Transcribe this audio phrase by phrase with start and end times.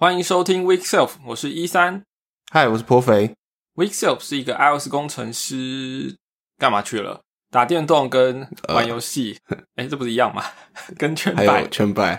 [0.00, 2.02] 欢迎收听 Week Self，我是一三。
[2.50, 3.34] 嗨，我是颇肥。
[3.74, 6.16] Week Self 是一个 iOS 工程师，
[6.56, 7.20] 干嘛去了？
[7.50, 9.38] 打电动跟玩游戏，
[9.76, 10.42] 哎、这不是一样吗？
[10.96, 12.18] 跟全还有白全白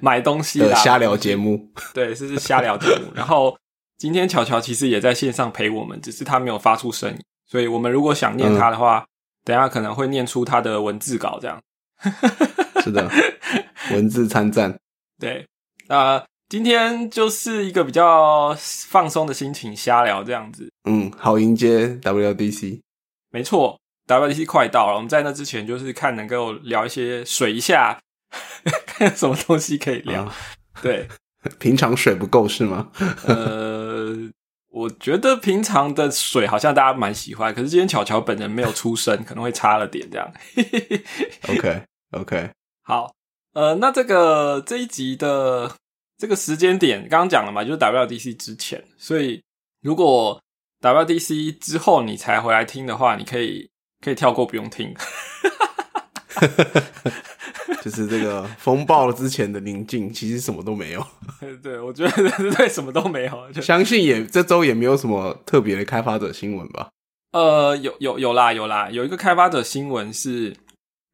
[0.00, 1.70] 买东西瞎聊节，目。
[1.94, 3.12] 对，这是瞎聊节目。
[3.14, 3.56] 然后
[3.96, 7.16] 今天巧巧其实也在线上陪我们，只是他没有发出声音，
[7.46, 9.06] 所以我们如果想念他的话，
[9.44, 11.62] 等一下可能会念出他的文字稿这样。
[12.82, 13.08] 是的，
[13.92, 14.76] 文字参战。
[15.20, 15.46] 对，
[15.86, 20.70] 呃，今天就是一个比较放松的心情，瞎聊这样子。
[20.88, 22.80] 嗯，好迎接 WDC。
[23.30, 27.98] 没错，WDC 快到了，我们在那之前就是看能够聊一些水一下，
[28.86, 30.22] 看有什么东西可以聊。
[30.24, 30.34] 啊
[30.82, 31.08] 对，
[31.58, 32.90] 平常水不够是吗？
[33.26, 34.14] 呃，
[34.70, 40.32] 我觉得平常的水好像大家蛮喜欢，可是今天巧巧本人没有出声，可能会差了点这样。
[41.48, 42.50] OK OK，
[42.82, 43.12] 好，
[43.54, 45.72] 呃，那这个这一集的
[46.16, 49.42] 这个时间点，刚刚讲了嘛，就是 WDC 之前，所以
[49.82, 50.40] 如果
[50.80, 53.68] WDC 之后你才回来听的话，你可以
[54.00, 54.94] 可以跳过，不用听。
[57.82, 61.06] 就是这个风暴之前的宁静，其实什么都没有。
[61.62, 66.88] 对，我觉得对什么都没有，就相信也这周也没有什么特别的开发者新闻吧？
[67.32, 70.56] 呃，有有有啦有啦，有一个开发者新闻是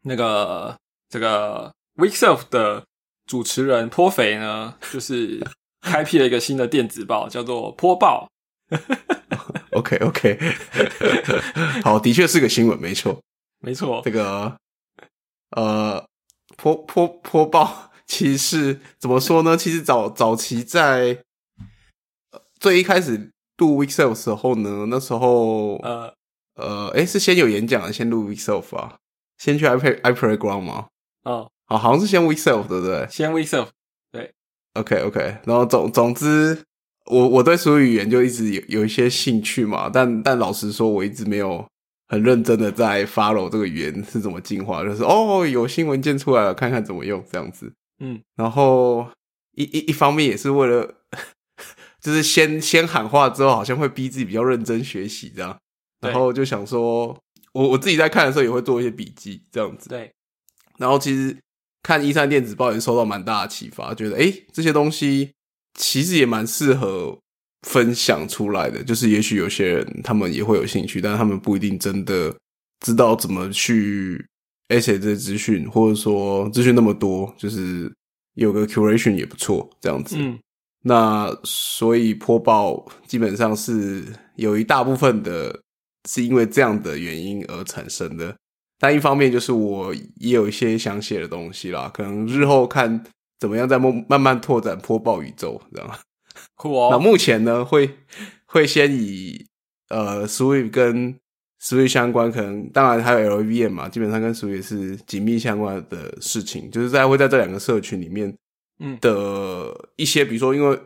[0.02, 0.76] 那个
[1.08, 2.84] 这个 Weekself 的
[3.30, 5.40] 主持人颇肥呢，就是
[5.82, 8.28] 开辟了一个新的电子报， 叫做颇报。
[9.70, 10.36] OK OK，
[11.84, 13.20] 好，的确是个新闻，没错。
[13.60, 14.56] 没错这，个
[15.50, 16.04] 呃，
[16.56, 19.56] 坡坡坡报其实是怎么说呢？
[19.56, 21.22] 其实早早期在
[22.32, 26.12] 呃最一开始录 Week Self 的时候呢，那时候呃，
[26.56, 28.96] 呃，诶，是先有演讲的，先录 Week Self 啊，
[29.38, 30.88] 先去 iPad iPad Ground 吗？
[31.22, 36.64] 哦，好，好像是先 Week Self 对不对先 Weekself，？OK OK，然后总总之，
[37.06, 41.64] 我我对所有语言就一直有有一些兴趣嘛，但但老实说，我一直没有
[42.08, 47.72] 很认真的在 follow 这个语言是怎么进化，就是哦，有新文件出来了，看看怎么用这样子。
[48.00, 49.08] 嗯，然后
[49.54, 50.92] 一一一方面也是为了，
[52.02, 55.56] 就是先先喊话之后，好像会逼自己比较认真学习这样，
[56.00, 57.16] 然后就想说，
[57.52, 59.88] 我我自己在看的时候也会做一些笔记这样子。
[59.88, 60.10] 对，
[60.78, 61.36] 然后其实
[61.82, 65.30] 看一三电子报也受到蛮大的启发，觉得诶这些东西
[65.78, 67.18] 其实也蛮适合
[67.66, 68.82] 分享出来的。
[68.84, 72.34] 就是也许有些人他们也会有兴趣，但是他们不一定真的
[72.84, 74.22] 知道怎么去
[74.68, 77.90] essay 这些资讯，或者说资讯那么多，就是
[78.34, 80.16] 有个 curation 也不错，这样子。
[80.18, 80.38] 嗯，
[80.82, 84.04] 那所以播报基本上是
[84.36, 85.58] 有一大部分的
[86.08, 88.36] 是因为这样的原因而产生的。
[88.80, 93.04] 但一方面就是我也有一些想写的东西啦，可能日后看
[93.38, 95.90] 怎么样再慢慢慢拓展播报宇宙，这样。
[96.54, 97.90] 酷那哦，目前呢，会
[98.46, 99.46] 会先以
[99.90, 101.14] 呃 Swift 跟
[101.62, 108.34] Swift 相关，可能当然还有 LVM 嘛，基本上跟 Swift 是紧密相关的事情，就是在会在这两个社群里面，
[108.78, 110.80] 嗯的一些，比如说，因为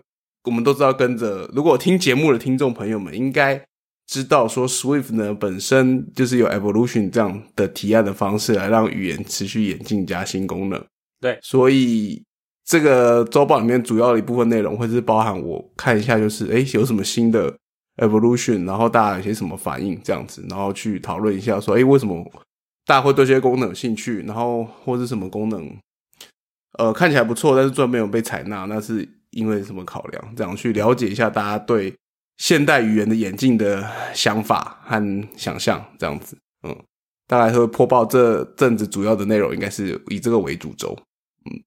[0.44, 3.64] 我们都知道跟着，如果听节目的听众朋友们应该
[4.06, 10.84] 知道说，Swift 呢本身就是有 Evolution 这样的提案的方式来让语言持续演进加新功能。
[11.20, 12.22] 对所以
[12.64, 17.54] 这个周报里面主要的一部分内容会是包含我看一下，就是诶有什么新的
[17.96, 22.22] Evolution，然后大家有些什么反应这样子，然后去讨论一下说，诶为什么
[22.86, 25.74] 大家会对这些功能有兴趣，然后或是什么功能
[26.78, 30.34] 呃，看起来不错，但是最后没有被采纳，那是因为什么考量？
[30.36, 31.94] 这样去了解一下大家对
[32.36, 36.76] 现代语言的演进的想法和想象，这样子，嗯，
[37.26, 40.96] 大概会播报这阵子主要的内容，应该是以这个为主轴。
[41.46, 41.62] 嗯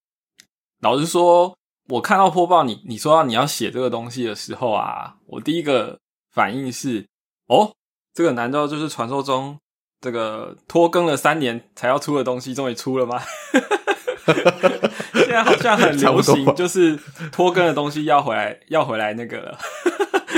[0.82, 1.58] 老实说，
[1.90, 5.98] 我看到播报你你说到你要写这个东西的时候啊，我第一个
[6.32, 7.08] 反应是，
[7.48, 7.74] 哦，
[8.14, 9.58] 这个难道就是传说中
[10.00, 13.20] 这个拖更了三年才要出的东西，终于出了吗？
[15.16, 16.96] 现在好像很流行，就是
[17.32, 19.58] 拖更的东西要回来，要回来那个了，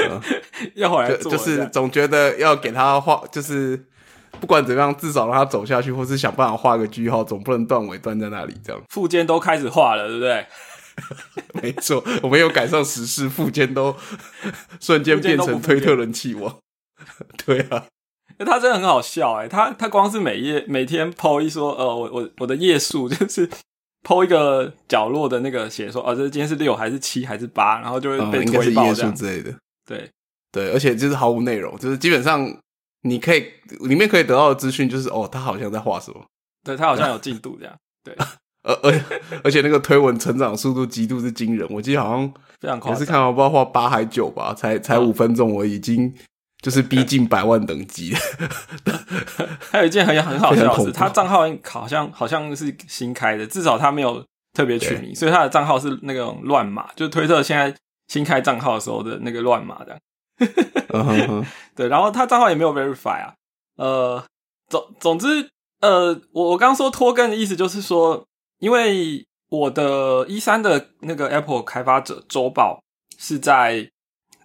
[0.75, 3.83] 要回来做，就就是总觉得要给他画，就是
[4.39, 8.53] 不管怎么样，至少让他走下去，或是想办法画个句号，总不能断尾断在那里。
[8.63, 10.45] 这样附件都开始画了，对不对？
[11.61, 13.95] 没错，我们有赶上时事，附件都
[14.81, 16.57] 瞬间变成推特人气王。
[17.45, 17.85] 对啊，
[18.37, 23.49] 那他真的很好笑哎、他他光是每页每天 PO 一说，呃，我我我的页数就是
[24.05, 29.15] PO 一个角落的那个写说，哦，这今天是六还是七还是八，然后就会嗯，被应该是页数推爆这样。
[29.15, 29.53] 之类的。
[29.89, 30.09] 对
[30.51, 32.47] 对，而且就是毫无内容，就是基本上
[33.01, 33.45] 你可以
[33.81, 36.23] 里面可以得到的资讯就是哦，他好像在画什么，
[36.63, 37.75] 对，他好像有进度这样。
[38.03, 38.15] 对，
[38.63, 39.01] 而而
[39.43, 42.99] 而且那个推文成长速度极度是惊人，我记得好像非常夸张。
[42.99, 46.13] 也是看到不知道画八还九吧，才才五分钟，我已经
[46.61, 48.13] 就是逼近百万等级。
[49.71, 57.73] 还有一件很很好笑的是，非常恐怖他账号好像好像是新开的，至少他没有特别取名，所以他的账号是那种乱码，就推特现在
[58.09, 59.97] 新开账号的时候的那个乱码的。
[61.75, 63.33] 对，然后他账号也没有 verify 啊。
[63.77, 64.23] 呃，
[64.67, 68.25] 总总之，呃，我我刚刚说拖更的意思就是说，
[68.59, 72.81] 因为我的一三的那个 Apple 开发者周报
[73.17, 73.89] 是在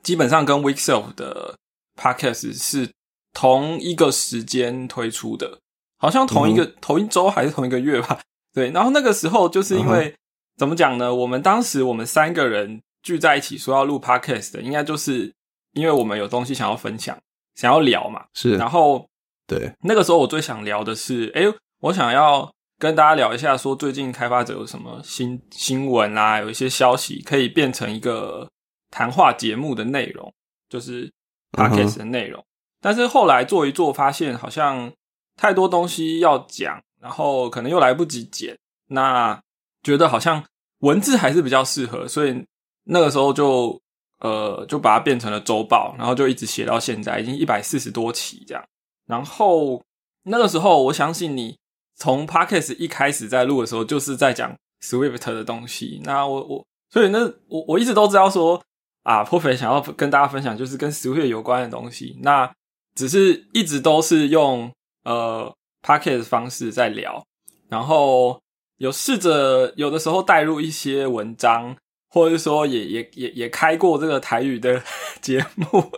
[0.02, 1.56] 基本上跟 Weekself 的
[1.98, 2.90] Podcast 是
[3.32, 5.58] 同一个时间推出的，
[5.98, 8.20] 好像同一个、同一周还是同一个月吧。
[8.52, 10.14] 对，然后那个时候就是因为、
[10.56, 11.12] 怎么讲呢？
[11.14, 15.32] 我们当时我们三个人聚在一起说要录 Podcast 的，应该就是
[15.74, 17.16] 因为我们有东西想要分享，
[17.54, 18.24] 想要聊嘛。
[18.34, 19.08] 是，然后
[19.46, 21.44] 对，那个时候我最想聊的是，诶，
[21.80, 28.48] 我想要跟大家聊一下，说最近开发者有什么新新闻啊，有一些消息可以变成一个
[28.90, 30.32] 谈话节目的内容，
[30.68, 31.12] 就是
[31.52, 32.44] podcast 的内容。
[32.80, 34.92] 但是后来做一做，发现好像
[35.36, 38.56] 太多东西要讲，然后可能又来不及剪，
[38.88, 39.38] 那
[39.82, 40.42] 觉得好像
[40.78, 42.44] 文字还是比较适合，所以
[42.84, 43.80] 那个时候就
[44.20, 48.64] 呃就把它变成了周报，然后就一直写到现在，已经一百四十多期这样。
[49.06, 49.82] 然后
[50.24, 51.56] 那个时候，我相信你
[51.96, 56.00] 从 podcast 一开始在录的时候，就是在讲 Swift 的东西。
[56.04, 58.62] 那我我所以那我我一直都知道说
[59.02, 62.18] 啊 p o f e 想要跟大家分享就是跟 Swift 有关的东西。
[62.22, 62.50] 那
[62.94, 64.72] 只是一直都是用
[65.04, 67.24] 呃 podcast 的方式在聊，
[67.68, 68.40] 然后
[68.76, 71.76] 有试着有的时候带入一些文章。
[72.14, 74.80] 或者是说也也也也开过这个台语的
[75.20, 75.90] 节目，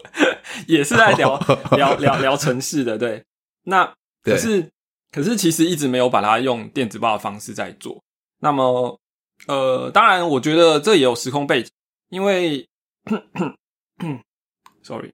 [0.67, 1.39] 也是在聊
[1.73, 3.23] 聊聊聊城市的，对。
[3.65, 3.93] 那
[4.23, 4.67] 可是
[5.13, 8.03] 可是其实一直没有把它用电子报的方式在做。
[8.41, 8.99] 那么
[9.47, 11.71] 呃，当然我觉得这也有时空背景，
[12.09, 12.67] 因为
[14.83, 15.13] sorry，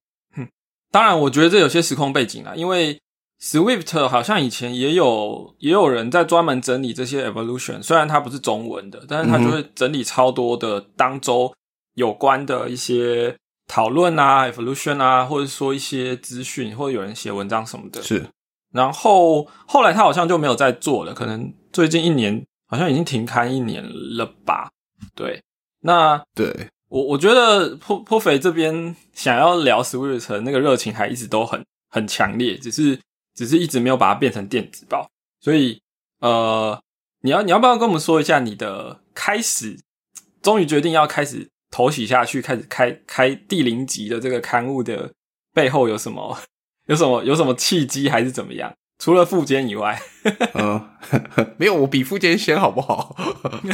[0.93, 3.01] 当然我觉得这有些时空背景啊，因为
[3.43, 11.53] Swift 好像以前也有也有人在专门整理这些 evolution，虽然它不是中文的，但是它就会整理超多的当周
[11.95, 13.37] 有关的一些
[13.67, 18.01] 讨论啊，evolution 啊，或者说一些资讯，或者有人写文章什么的。
[18.01, 18.25] 是，
[18.73, 23.83] 然后后来他好像就没有再做了，可能最近一年好像已经停刊一年
[24.17, 24.71] 了吧？
[25.17, 25.43] 对，
[25.81, 31.61] 那对，我我觉得破破肥这边想要聊 Swift 的那个热情还一直都很
[31.91, 32.97] 很强烈，只是
[33.35, 35.11] 只是一直没有把它变成电子报。
[35.41, 35.81] 所以
[36.21, 36.81] 呃，
[37.23, 39.79] 你要你要不要跟我们说一下你的开始，
[40.41, 45.13] 终于决定要开始投洗下去，开始开开第零集的这个刊物的
[45.53, 46.39] 背后有什么
[46.87, 48.73] 有什么有什么契机还是怎么样？
[48.99, 50.01] 除了附件以外，
[50.55, 50.89] 嗯，
[51.59, 53.17] 没有，我比富坚先好不好？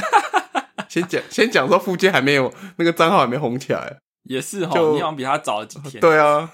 [0.88, 3.98] 先讲，先讲说富坚还没有那个账号还没红起来。
[4.22, 6.50] 也是哈，你好像比他早了几天。，对啊，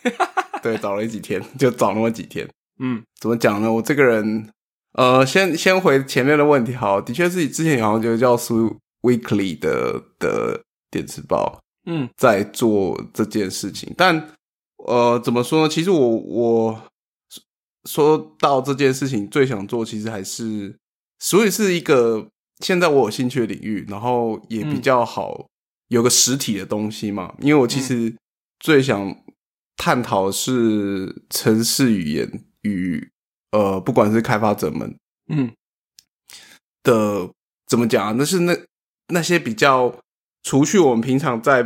[0.60, 2.48] 对，早了几天，就早那么几天。
[2.78, 3.72] 嗯怎么讲呢？
[3.72, 4.50] 我这个人，
[4.92, 6.74] 呃，先先回前面的问题。
[6.74, 14.30] 好，的确是之前好像就叫 Sweet Weekly 的的电子报嗯在做这件事情，但
[14.86, 15.68] 呃，怎么说呢？
[15.68, 16.82] 其实我我
[17.84, 20.76] 说到这件事情，最想做其实还是，
[21.18, 22.28] 所以是一个
[22.60, 25.46] 现在我有兴趣的领域，然后也比较好、
[25.88, 27.34] 有个实体的东西嘛。
[27.40, 28.14] 因为我其实
[28.58, 29.16] 最想
[29.76, 33.08] 探讨是城市语言与
[33.52, 35.52] 呃，不管是开发者们嗯
[36.82, 37.30] 的
[37.66, 38.14] 怎么讲啊？
[38.18, 38.54] 那是那
[39.08, 39.96] 那些比较
[40.42, 41.62] 除去我们平常在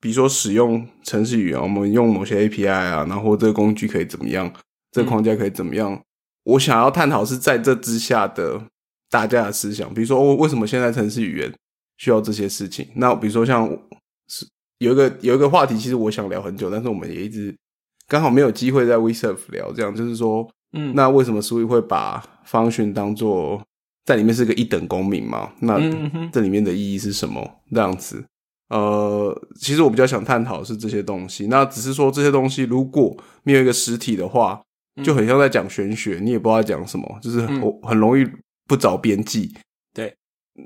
[0.00, 4.52] 比如说使用程式语言，我们用某些 API 啊，然后这个工具可以怎么样，
[4.92, 6.00] 这个框架可以怎么样？
[6.44, 8.62] 我想要探讨是在这之下的
[9.10, 11.52] 大家的思想，比如说哦为什么现在程式语言
[11.96, 12.86] 需要这些事情？
[12.96, 13.66] 那比如说像
[14.28, 14.46] 是
[14.78, 17.56] 有一个有一个话题，其实我想聊很久，但是我们也一直
[18.08, 20.48] 刚好没有机会在 WeServe 聊，这样就是说。
[20.76, 23.62] 嗯，那为什么 Sui 会把 function 当做
[24.04, 25.52] 在里面是个一等公民嘛？
[25.60, 25.78] 那
[26.32, 27.48] 这里面的意义是什么？
[27.72, 28.24] 这样子，
[28.70, 31.46] 呃，其实我比较想探讨的是这些东西。
[31.46, 34.60] 那只是说这些东西如果没有一个实体的话，
[35.04, 38.26] 就很像在讲玄学，你也不知道在讲什么，就是很嗯很容易
[38.66, 39.54] 不着边际。
[39.94, 40.12] 对，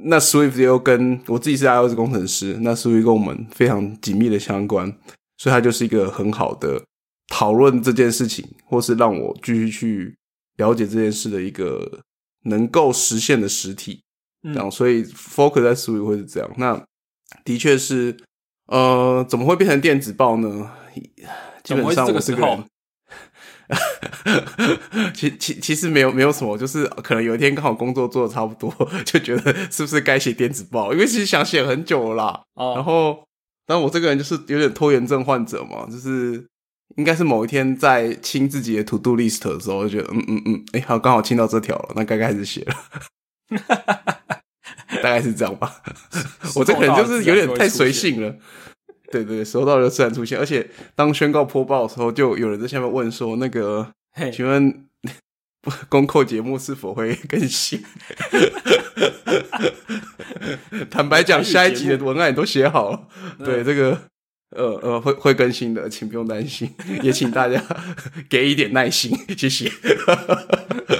[0.05, 4.91] 那 Swift 又跟我自己是 iOS 工程师，那 Swift 跟我们非常紧密的相关，
[5.37, 6.83] 所以它就是一个很好的
[7.29, 10.17] 讨论这件事情，或是让我继续去
[10.57, 12.01] 了解这件事的一个
[12.45, 14.03] 能够实现的实体。
[14.43, 16.49] 嗯这样，所以 focus 在 Swift 会是这样。
[16.57, 16.81] 那
[17.45, 18.17] 的确是，
[18.67, 20.71] 呃，怎么会变成电子报呢？
[21.65, 22.65] 基本上我是个人，
[25.13, 28.73] 其其其实没有没有什么，就是可能有一天刚好工作做的差不多，
[29.05, 30.93] 就觉得是不是该写电子报？
[30.93, 32.43] 因为其实想写很久了啦。
[32.55, 33.25] 哦然后，
[33.67, 36.47] 但我这个人就是有点拖延症患者嘛，就是
[36.97, 42.75] 应该是某一天在清自己的 to do list 的时候，就觉得嗯嗯嗯，哎、好，刚好清到这条了，那该开始写了。
[45.03, 45.83] 大概是这样吧。
[46.57, 48.35] 我这可能就是有点太随性了。
[49.11, 54.87] 对对对，收到就自然出现，而且当宣告播报的时候，就有人在下面问说：“那个，嘿请问
[55.89, 57.83] 公扣节目是否会更新？”
[60.91, 63.09] 坦白讲，下一集的文案都写好了。
[63.39, 63.99] 对这个，
[64.57, 67.63] 呃呃，会会更新的，请不用担心，也请大家
[68.29, 69.71] 给一点耐心，谢谢。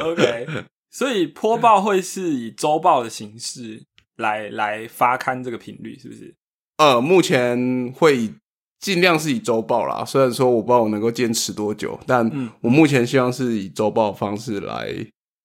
[0.03, 0.47] OK，
[0.91, 3.83] 所以播报会是以周报的形式
[4.17, 6.35] 来来发刊这个频率，是不是？
[6.77, 8.31] 呃，目前会
[8.79, 14.95] 尽量是以周报啦，虽然说我不知道我能够坚持多久，但嗯我目前希望是以周报的方式来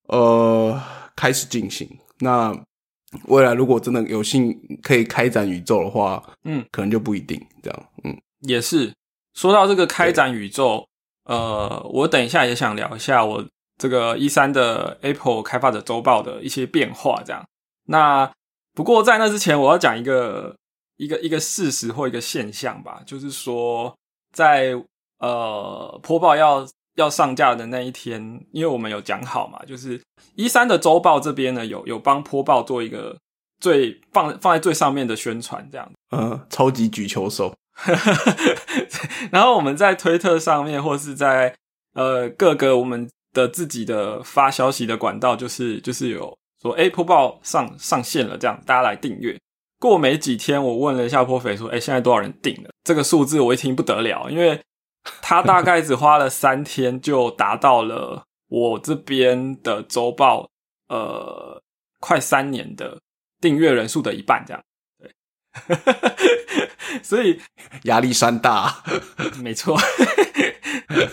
[0.10, 0.79] 呃
[1.15, 1.89] 开始进行。
[2.19, 2.53] 那
[3.25, 7.89] 未来如果真的有幸可以开展宇宙的话，嗯，可能就不一定这样。
[8.03, 8.93] 嗯，也是。
[9.34, 10.88] 说到这个开展宇宙，
[11.25, 13.43] 呃，我等一下也想聊一下我
[13.79, 17.43] 这个一三的 Apple 开发者周报的一些变化，这样。
[17.86, 18.32] 那
[18.74, 20.55] 不过在那之前，我要讲一个
[20.98, 23.96] 一个一个事实或一个现象吧，就是说
[24.32, 24.74] 在
[25.17, 30.01] 呃播报要要上架的那一天，因为我们有讲好嘛，就是
[30.35, 33.17] 一三的周报这边呢有有帮坡报做一个
[33.59, 35.91] 最放放在最上面的宣传，这样。
[36.15, 37.55] 嗯，超级举球手，
[39.31, 41.55] 然后我们在推特上面，或是在
[41.95, 49.35] 呃各个我们的自己的发消息的管道，就是就是有说，哎，坡报上上线了，这样大家来订阅。
[49.79, 52.69] 过没几天，我问了一下坡肥说，哎，现在多少人订了？
[52.83, 54.62] 这个数字我一听不得了，因为
[55.22, 60.50] 他大概只花了三天就达到了我这边的周报，
[60.88, 61.62] 呃，
[62.00, 63.00] 快三年的
[63.41, 64.63] 订阅人数的一半，这样。
[65.00, 65.12] 对，
[67.03, 67.39] 所以
[67.83, 68.83] 压力山大。
[69.41, 69.77] 没错，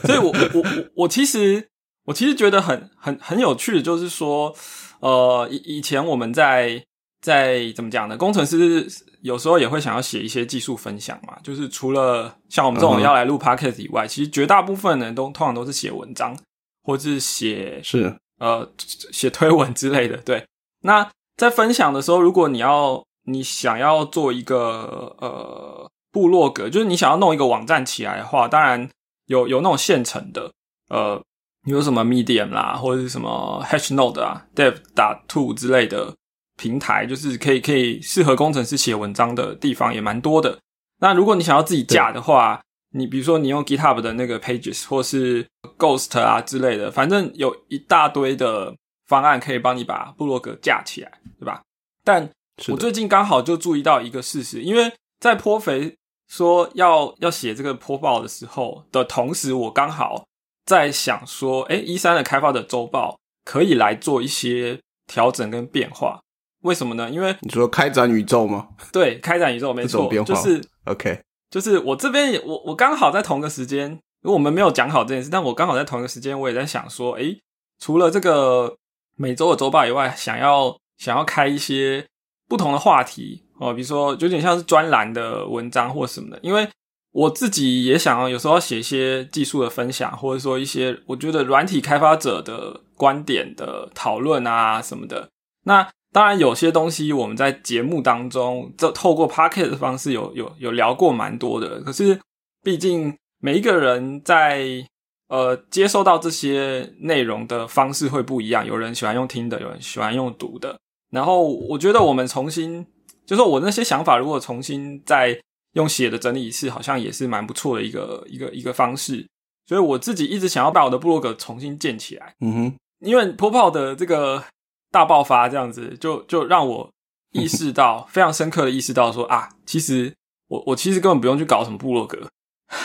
[0.04, 1.68] 所以我我我我其实
[2.04, 4.54] 我其实觉得很很很有趣的，就是说，
[5.00, 6.84] 呃，以以前我们在
[7.20, 8.16] 在怎么讲呢？
[8.16, 8.86] 工程师
[9.22, 16.36] 有时候也会想要写一些技术分享嘛，就是除了像我们这种要来录 podcast 以外，其实绝大部分人都通常都是写文章
[16.82, 18.66] 或是写是，呃
[19.12, 20.16] 写推文之类的。
[20.18, 20.46] 对，
[20.82, 28.88] 那在分享的时候，如果你要你想要做一个呃部落格，就是你想要弄一个网站起来的话，当然
[29.26, 30.50] 有有那种现成的，
[30.88, 31.22] 呃，
[31.66, 36.14] 有什么 Medium 啦，或者是什么 HashNode 啊、Dev 打 Two 之类的
[36.60, 40.58] 平台，就是可以可以适合工程师写文章的地方也蛮多的。
[40.98, 45.46] 那如果你想要自己架的话，你比如说你用 GitHub 的那个 Pages 或是
[45.78, 48.76] Ghost 啊之类的，反正有一大堆的
[49.06, 51.62] 方案可以帮你把部落格架起来，对吧？
[52.04, 52.30] 但，
[52.68, 55.96] 我最近刚好就注意到一个事实，因为在颇肥
[56.28, 60.26] 说要要写这个播报的时候的同时，我刚好
[60.66, 66.20] 在想说，哎，一三的开发者周报可以来做一些调整跟变化。
[66.62, 67.08] 为什么呢？
[67.10, 77.40] 因为你说开展宇宙吗对开展宇宙没错，就是？OK，就是我这边也我我刚好在同个时间，因为我们没有讲好这件事，但我刚好在同一个时间，我也在想说，诶，
[77.78, 78.76] 除了这个
[79.16, 82.06] 每周的周报以外，想要想要开一些
[82.48, 86.68] 不同的话题哦，比如说有点像是专栏的文章或什么的，因为
[87.12, 95.28] 我自己也想要有时候要写一些技术的分享，或者说一些我觉得软体开发者的观点的讨论啊什么的。
[95.64, 101.80] 那当然，有些东西我们在节目当中，这透过 p o c k e t 的方式有有有聊过蛮多的。
[101.82, 102.18] 可是，
[102.64, 104.84] 毕竟每一个人在
[105.28, 110.76] 呃接收到这些内容的方式会不一样，有人喜欢用听的，有人喜欢用读的。
[111.10, 112.84] 然后，我觉得我们重新，
[113.24, 115.38] 就说我那些想法，如果重新再
[115.74, 119.24] 用写的整理一次，好像也是蛮不错的一个一个一个方式。
[119.66, 122.34] 所以我自己一直想要把我的部落格重新建起来。
[122.40, 122.74] 嗯哼，
[123.06, 124.42] 因为坡炮的这个
[124.90, 126.90] 大爆发，这样子就就让我
[127.32, 130.14] 意识到， 非常深刻的意识到说啊，其实
[130.48, 132.28] 我我其实根本不用去搞什么部落格，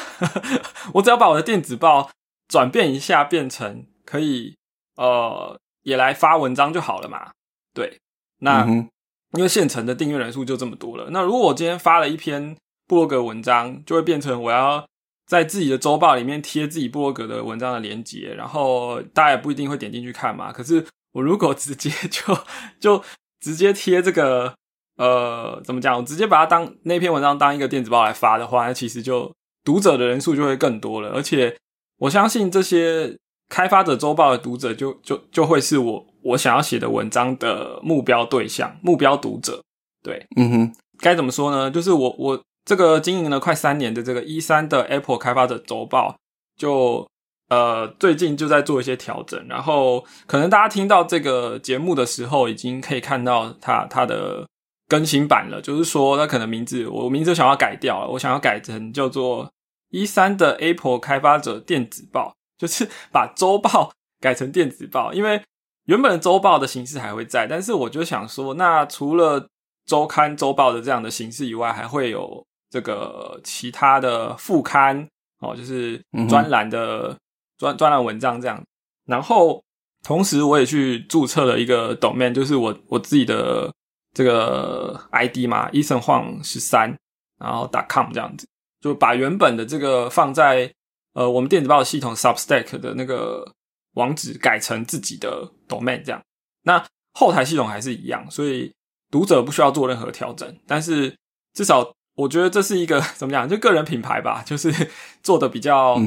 [0.93, 2.09] 我只要把我的电子报
[2.47, 4.55] 转变一下，变成可以
[4.95, 7.31] 呃也来发文章就好了嘛。
[7.73, 7.99] 对，
[8.39, 8.87] 那、嗯，
[9.33, 12.55] 因为现成的订阅人数就这么多了，那如果我今天发了一篇
[12.87, 14.85] 部落格文章，就会变成我要
[15.25, 20.53] 在自己的周报里面贴自己部落格的文章的连接，然后大家也不一定会点进去看嘛。
[20.53, 20.85] 可是
[21.15, 22.37] 我如果直接 就
[22.79, 23.01] 就
[23.39, 24.53] 直接贴这个
[24.97, 29.31] 呃怎么讲，我直接把它当那篇文章当一个电子报来发的话，那其实就
[29.63, 31.55] 读者的人数就会更多了，而且
[31.99, 33.17] 我相信这些
[33.47, 39.61] 开发者周报的读者就就就会是我我想要写的文章的目标对象、目标读者。
[40.03, 41.71] 对，嗯哼，该怎么说呢？
[41.71, 46.15] 就是我我这个经营了快三年的这个一三的 Apple 开发者周报，
[46.57, 47.07] 就
[47.55, 54.45] 呃最近就在做一些调整，然后可能大家听到这个节目的时候，已经可以看到它它的
[54.89, 55.61] 更新版了。
[55.61, 59.49] 就是说，它可能名字我名字想要改掉了，我想要改成叫做
[59.91, 62.33] 一三的 Apple 开发者电子报。
[62.57, 65.41] 就是把周报 改成电子报，因为
[65.87, 69.45] 原本周报的形式还会在，但是我就想说，那除了
[69.85, 75.05] 周刊、周报的这样的形式以外，还会有这个其他的副刊
[75.41, 77.13] 哦，就是专栏的
[77.57, 78.63] 专专栏文章这样。
[79.05, 79.63] 然后
[80.03, 83.71] 同时我也去注册了一个 domain，就是我我自己的
[84.13, 86.97] 这个 ID 嘛，Eason Huang 十三，
[87.39, 88.47] 然后 .com 这样子，
[88.81, 90.71] 就把原本的这个放在。
[91.15, 93.49] 呃，我们电子报系统 Substack 的那个
[93.93, 96.21] 网址改成自己的 domain 这样，
[96.63, 98.69] 那后台系统还是一样，所以
[99.09, 100.59] 读者不需要做任何调整。
[100.67, 101.15] 但是
[101.53, 104.73] 至少我觉得这是一个 怎么讲，就个人品牌吧， 就是
[105.21, 105.97] 做的比较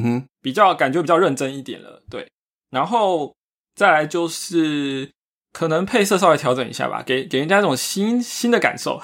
[0.41, 2.03] 比较感觉比较认真一点了。
[2.09, 2.29] 对，
[2.69, 3.33] 然后
[3.75, 5.09] 再来就是
[5.53, 9.01] 可能配色稍微调整一下吧，给给人家一种新新的感受。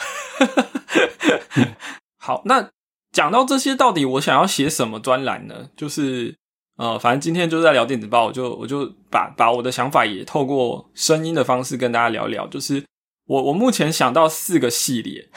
[2.19, 2.69] 好，那。
[3.11, 5.69] 讲到这些，到底我想要写什么专栏呢？
[5.77, 6.35] 就是
[6.75, 12.45] 呃，反正今天就是在聊电子报，我就我就把把我的想法也透过声音的方式跟大家聊聊。
[12.47, 12.83] 就是
[13.27, 15.29] 我我目前想到四个系列，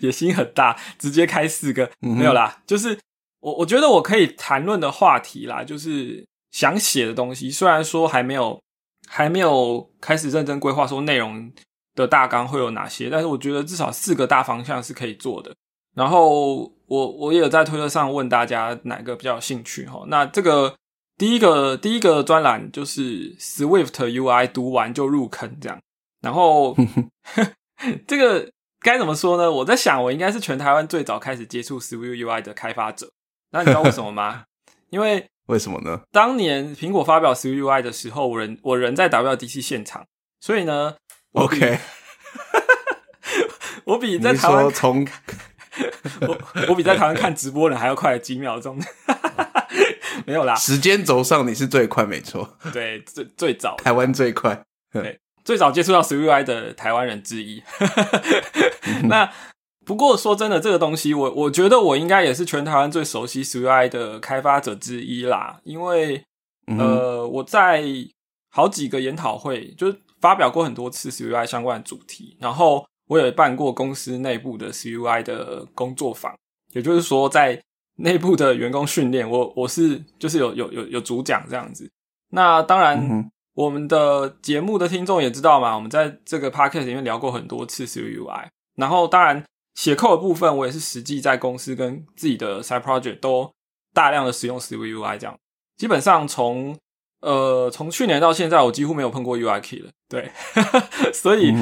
[0.00, 2.62] 野心很大，直接开四个没有啦。
[2.66, 2.98] 就是
[3.40, 7.50] 我我觉得我可以谈论的话题啦，就是想写的东西。
[7.50, 8.60] 虽然说还没有
[9.08, 11.52] 还没有开始认真规划说内容
[11.94, 15.54] 的大纲会有哪些，但是我觉得至少四个大方向是可以做的。
[15.96, 20.04] 然后我我也有在推特上问大家哪个比较有兴趣哈。
[20.06, 20.74] 那这个
[21.18, 25.78] 第一个第一个专栏就是 Swift UI 读完就入坑这样。
[26.20, 26.76] 然后
[28.06, 28.48] 这个
[28.80, 29.50] 该怎么说呢？
[29.50, 33.10] 我在想，我应该是全台湾最早开始接触 Swift UI 的开发者。
[33.50, 34.44] 那你知道为什么吗？
[34.90, 36.00] 因为为什么呢？
[36.10, 40.06] 当年苹果发表 Swift UI 的时候，我人我人在 WDC 现场，
[40.40, 40.96] 所以呢
[41.32, 41.78] ，OK，
[43.84, 45.06] 我比 在台湾从。
[46.22, 46.38] 我
[46.68, 48.78] 我比在台湾看直播人还要快几秒钟，
[50.26, 50.54] 没有啦。
[50.56, 52.58] 时间轴上你是最快，没错。
[52.72, 54.62] 对，最最早台湾最快，
[54.92, 55.18] 对，
[55.50, 57.60] 最早接触到 SwiftUI 的台湾人之一。
[59.10, 59.28] 那
[59.84, 66.22] 不过说真的，这个东西我我觉得我应该也是全台湾最熟悉 SwiftUI 的开发者之一啦，因为
[66.78, 67.82] 呃我在
[68.52, 72.86] 好几个研讨会就发表过很多次 SwiftUI 相关的主题，然后。
[73.10, 76.32] 我也办过公司内部的 CUI 的工作坊，
[76.72, 77.60] 也就是说，在
[77.96, 81.90] 内部的员工训练，我我是就是有有有有主讲这样子。
[82.28, 88.46] 那当然，我们的节目的听众也知道嘛，我们在这个 podcast 里面聊过很多次 CUI。
[88.76, 93.50] 然后，当然写扣的部分，我也是实际在公司跟自己的 side project 都
[93.92, 95.36] 大量的使用 CUI 这样。
[95.76, 96.76] 基本上从
[97.20, 99.90] 呃从去年到现在，我几乎没有碰过 UI key 了。
[100.08, 100.30] 对，
[101.12, 101.54] 所以。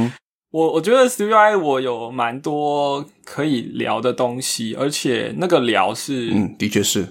[0.51, 7.11] 我我觉得 CUI 我有蛮多可以聊的东西，而且那个聊是，嗯，的确是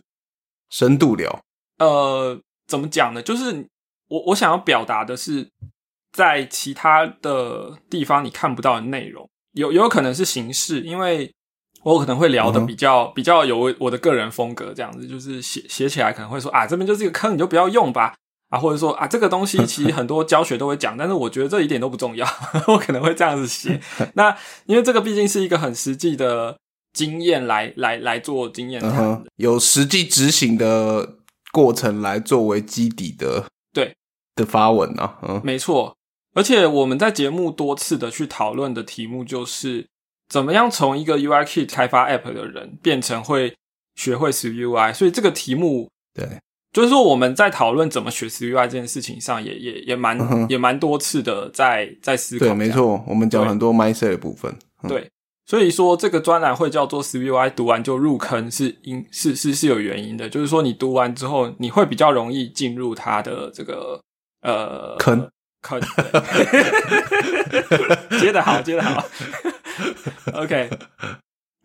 [0.72, 1.40] 深度聊。
[1.78, 3.22] 呃，怎么讲呢？
[3.22, 3.68] 就是
[4.10, 5.50] 我我想要表达的是，
[6.12, 11.34] 在其他的地方你看不到的内容，有有可能是形式，因为
[11.84, 18.16] 我可能会聊的比较比较有我的个人风格，这样子，就是写写起来可能会说啊，这边就是一个坑，你就不要用吧。
[18.50, 22.26] 啊，或者说啊，这个东西 其实很多教学都会讲，但是我觉得这一点都不重要，
[22.68, 23.78] 我可能会这样子写。
[24.16, 24.34] 那
[24.68, 26.58] 因为这个毕竟是一个很实际的
[26.94, 31.18] 经验来来来做经验谈，有实际执行的
[31.52, 33.48] 过程来作为基底的，对
[34.38, 35.94] 的发文啊，嗯，没错。
[36.34, 39.86] 而且我们在节目多次的去讨论的题目就是
[40.30, 43.56] 怎么样从一个 UI Kit 开发 App 的人变成会
[43.96, 46.26] 学会 CUI，所以这个题目对。
[46.74, 52.46] 就是说，我们在讨论怎么学 CUI 这件事情上，也也也蛮也蛮多次的，在在思考。
[52.46, 54.54] 对，没错，我们讲很多 mindset 的部分。
[54.88, 55.10] 对，
[55.48, 60.30] 所以说这个专栏会叫做 CUI，读完就入坑，是因是是是有原因的。
[60.30, 64.00] 就是说，你读完之后，你会比较容易进入它的这个
[64.42, 65.30] 呃坑
[65.62, 65.80] 坑。
[68.20, 69.04] 接的好，接的好。
[70.34, 70.70] OK，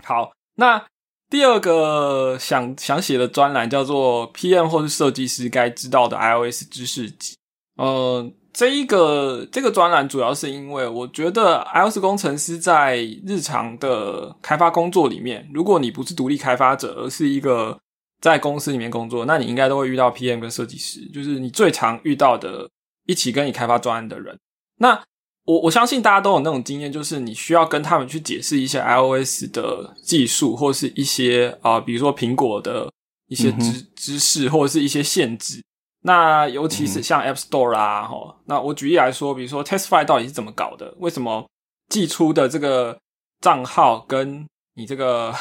[0.05, 0.85] 好，那。
[1.31, 7.35] 第二个想想写的专栏叫做 PM 或是设计师该知道的 iOS 知识集。
[7.79, 17.79] 呃，这一个这个专栏主要是因为我觉得 iOS 工程师在日常的开发工作里面，如果你不是独立开发者，而是一个
[18.23, 22.71] 在公司里面工作，那你应该都会遇到 PM 跟设计师，就是你最常遇到的
[23.07, 24.39] 一起跟你开发专案的人。
[24.77, 25.03] 那
[25.45, 32.89] 我我相信大家都有那种经验，就是你需要跟他们去解释一些 iOS 的技术，或是一些啊、比如说苹果的
[33.27, 35.61] 一些知、知识，或者是一些限制。
[36.05, 40.95] 那尤其是像 App Store 啦，哈、那我举例来说，比如说 Testify 到底是怎么搞的？
[40.99, 41.45] 为什么
[41.89, 42.97] 寄出的这个
[43.41, 45.35] 账号跟你这个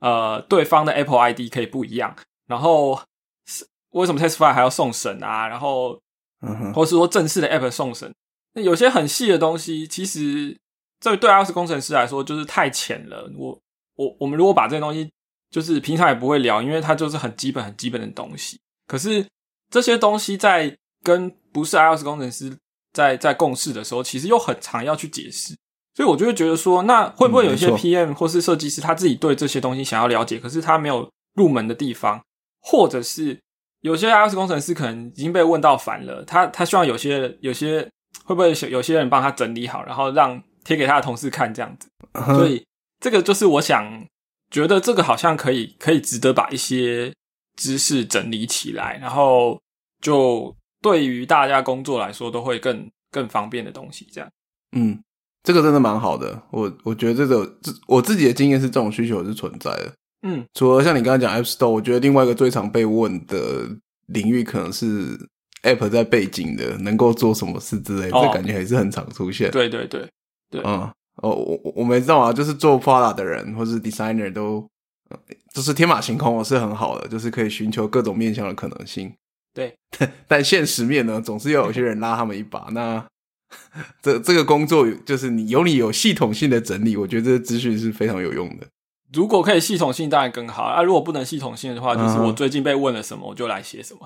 [0.00, 2.14] 呃对方的 Apple ID 可以不一样？
[2.46, 3.00] 然后
[3.46, 5.48] 是为什么 Testify 还要送审啊？
[5.48, 6.00] 然后
[6.42, 8.12] 嗯哼，或是说正式的 App 送审，
[8.54, 10.56] 那有些很细的东西，其实
[11.00, 13.30] 这对 iOS 工程师来说就是太浅了。
[13.36, 13.58] 我
[13.96, 15.10] 我我们如果把这些东西，
[15.50, 18.60] 就是平常也不会聊，因为它就是很基本很基本的东西。
[18.86, 19.26] 可是
[19.70, 22.56] 这些东西在跟不是 iOS 工程师
[22.92, 25.56] 在在共事的时候，其实又很常要去解释。
[25.96, 32.22] 所以我就会觉得说，那会不会有一些 PM 或是设计师他自己对这些东西想要了解，可是他没有入门的地方，
[32.60, 33.40] 或者是
[33.80, 37.80] 有些 iOS 工程师可能已经被问到烦了，他他希望有些有些
[38.24, 41.88] 会不会有些人帮他整理好，然后让贴给他的同事看这样子。
[42.34, 42.62] 所以
[43.00, 44.06] 这个就是我想
[44.50, 47.12] 觉得这个好像可以可以值得把一些
[47.56, 49.58] 知识整理起来，然后
[50.02, 54.06] 就对于大家工作来说都会更更方便的东西。
[54.12, 54.30] 这样，
[54.76, 55.02] 嗯，
[55.46, 56.42] 这个真的蛮好的。
[56.50, 59.92] 我我觉得这个这我自己的经验是这种需求是存在的。
[60.26, 63.68] 嗯除了像你刚刚讲 App Store，我觉得另外一个最常被问的
[64.06, 65.16] 领域可能是
[65.62, 69.52] App 在背景的能够做什么事之类这感觉还是很常出现。
[69.52, 70.08] 对对对
[70.50, 70.80] 对，嗯，
[71.22, 74.68] 哦，我我我们知道啊，就是做 Prada 的人或是 designer 都，
[75.10, 75.18] 呃
[75.54, 79.12] 就是天马行空，是很好的，就是可以寻求各种面向的可能性。
[79.54, 79.74] 对，
[80.26, 82.68] 但现实面呢，总是要有些人拉他们一把。
[82.72, 83.04] 那
[84.02, 88.66] 这这个工作就是你有你有系统性的整理，我觉得这个资讯是非常有用的。
[89.12, 90.82] 如果可以系统性，当然更好啊。
[90.82, 94.00] 如果不能系统性的话，就是我最近被问了什么，我就来写什么。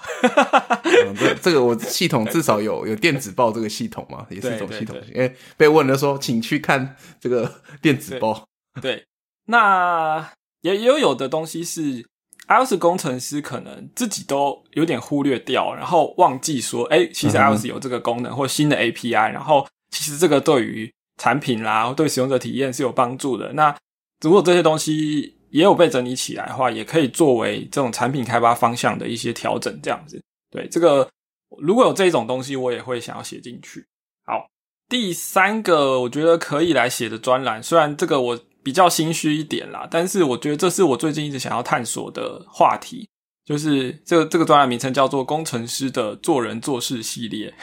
[0.84, 5.14] 嗯，这这个我系统至少有有电子报这个系统嘛，也是一种系统性。
[5.14, 8.46] 因为被问了说，请去看这个电子报。
[8.82, 9.06] 对，
[9.46, 12.06] 那也也有有的东西是
[12.50, 23.52] iOS 工程师可能自己都有点忽略掉，然后忘记说，哎、其实 iOS 有这个功能或新的 API，然后其实这个对于产品啦，对使用者体验是有帮助的。
[23.52, 23.72] 那
[24.20, 30.20] 如果这些东西也有被整理起来的话，也可以作为这种产品开发方向的一些调整，这样子。
[30.50, 31.08] 对，这个
[31.58, 33.86] 如果有这种东西，我也会想要写进去。
[34.24, 34.48] 好，
[34.88, 43.08] 第三个我觉得可以来写的专栏，虽然这个我比较心虚一点啦，但是我觉得这是我最近一直想要探索的话题，
[43.44, 47.54] 就是这个这个专栏名称叫做“工程师的做人做事系列”。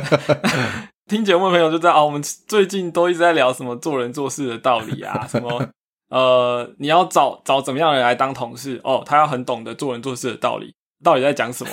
[1.08, 5.68] 听节目的朋友就知道啊，我们最近都一直在聊什么做人做事的道理啊， 什么
[6.08, 11.70] 呃，你要找找怎么样的人来当同事哦，他要很懂得做人做事的道理，到底在讲什么？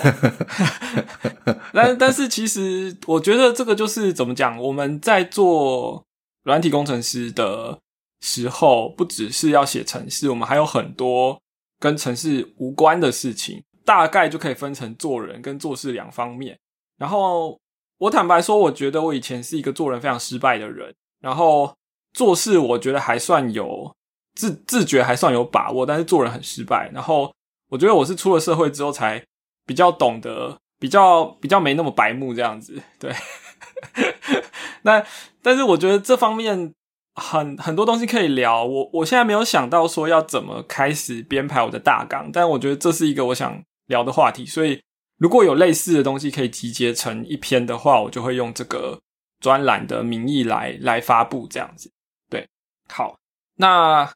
[1.72, 6.04] 但但是其实我觉得这个就是怎么讲，我们在做
[6.48, 7.78] 软体工程师的
[8.22, 11.38] 时候，不只是要写程式，我们还有很多
[11.78, 16.58] 跟程式无关的事情，大概就可以分成做人跟做事两方面。
[16.98, 17.60] 然后
[17.98, 21.76] 我坦白说，我觉得我以前是一个做人非常失败的人，然后
[22.14, 23.94] 做事我觉得还算有
[24.36, 26.90] 自自觉，还算有把握，但是做人很失败。
[26.94, 27.30] 然后
[27.70, 29.22] 我觉得我是出了社会之后才
[29.66, 32.82] 比较懂得，比较比较没那么白目这样子。
[32.98, 33.14] 对，
[34.84, 35.06] 那
[35.48, 36.74] 但是我觉得这方面
[37.16, 38.66] 很很多东西可以聊。
[38.66, 44.82] 我我现在没有想到说要怎么开始编排我的大纲，但我觉得这是一个我想聊的话题，所以。
[45.20, 49.00] 如果有类似的东西可以集结成一篇的话，我就会用这个
[49.40, 51.92] 专栏的名义来来发布这样子。
[52.30, 52.48] 对，
[52.88, 53.18] 好，
[53.56, 54.14] 那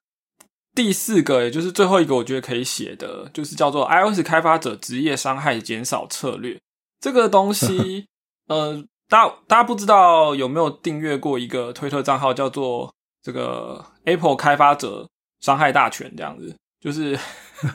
[0.75, 6.61] 第四个也就是最后一个，我觉得可以写的，就是叫做 iOS 开发者职业伤害减少策略。
[6.99, 8.05] 这个东西，
[8.45, 12.89] 呃，大家大家不知道有没有订阅过一个推特账号，叫做
[13.21, 15.05] 这个 Apple 开发者
[15.41, 16.55] 伤害大全这样子。
[16.79, 17.19] 就是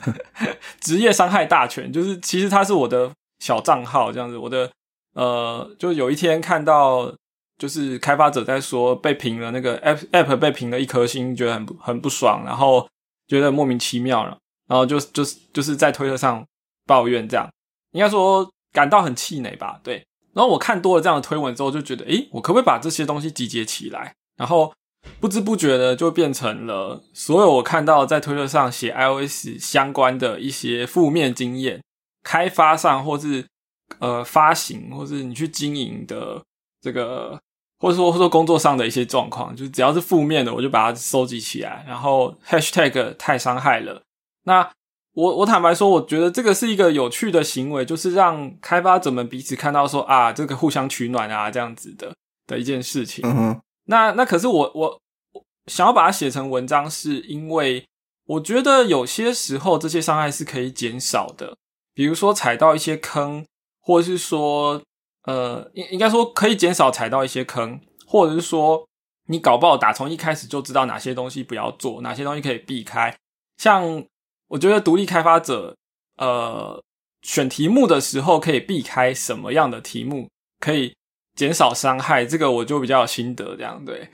[0.81, 4.35] 职业伤害大全，就是其实它是我的小账号这样子。
[4.35, 4.71] 我的
[5.13, 7.13] 呃，就有一天看到，
[7.59, 12.89] 就是开发者在说被评了那个 app app 被评了一颗星，觉得很很不爽，然后
[13.27, 14.35] 觉得莫名其妙了，
[14.67, 16.43] 然后就就是就是在推特上
[16.87, 17.47] 抱怨这样，
[17.91, 19.79] 应该说感到很气馁吧。
[19.83, 20.03] 对，
[20.37, 24.71] 然后我看多了这样的推文之后，就觉得，诶，我可不可以把这些东西集结起来，然后。
[25.21, 31.81] 不知不觉的就变成了所有我看到在推特上写 iOS 相关的一些负面经验，
[32.23, 33.45] 开发上或是
[33.99, 36.43] 呃发行或是你去经营的
[36.81, 37.39] 这个，
[37.79, 44.01] 或者说或者说工作上的一些状况，就只要是负面的，我就把它收集起来，然后 hashtag 太伤害了。
[44.43, 44.69] 那
[45.17, 52.13] 我我坦白说，我觉得这个是一个有趣的行为，就是让开发者们彼此看到说啊，这个互相取暖啊，这样子的
[52.45, 53.27] 的一件事情。
[53.27, 55.01] 嗯哼，那那可是我我
[55.65, 57.83] 想要把它写成文章，是因为
[58.27, 61.57] 我觉得有些时候这些伤害是可以减少的，
[61.95, 63.43] 比如说踩到一些坑，
[63.81, 64.79] 或者是说
[65.23, 68.87] 呃，应应该说可以减少踩到一些坑，或者是说
[69.25, 73.17] 你搞不好打从一开始就知道哪些东西不要做，哪些东西可以避开，
[73.57, 74.05] 像。
[74.47, 75.75] 我觉得独立开发者，
[76.17, 76.81] 呃，
[77.21, 80.27] 选题目的时候可以避开什么样的题目，
[80.59, 80.93] 可以
[81.35, 84.07] 减少伤害，这个我就比较有心得，这样对。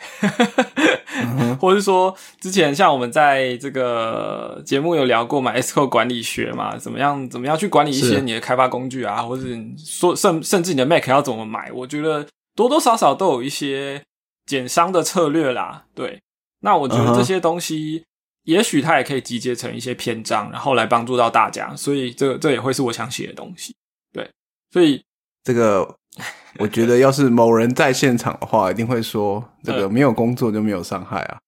[1.62, 9.43] 或者是说，之前像我们在这个节目有聊过嘛，S Q 管理学嘛，怎么样怎么样去管理一些你的开发工具啊，或者
[9.78, 14.02] 说甚甚至你的 Mac 要怎么买，我觉得多多少少都有一些
[14.48, 15.86] 减伤的策略啦。
[15.93, 16.19] 对，
[16.62, 18.04] 那我觉得这些东西。
[18.43, 23.73] 也许它也可以集结成一些篇章，然后来帮助到大家，所以这这也会是我想写的东西。
[24.12, 24.29] 对，
[24.71, 25.01] 所以
[25.43, 25.95] 这个
[26.60, 31.39] 我觉得，要是某人在现场的话，一定会说：这个没有工作就没有伤害啊，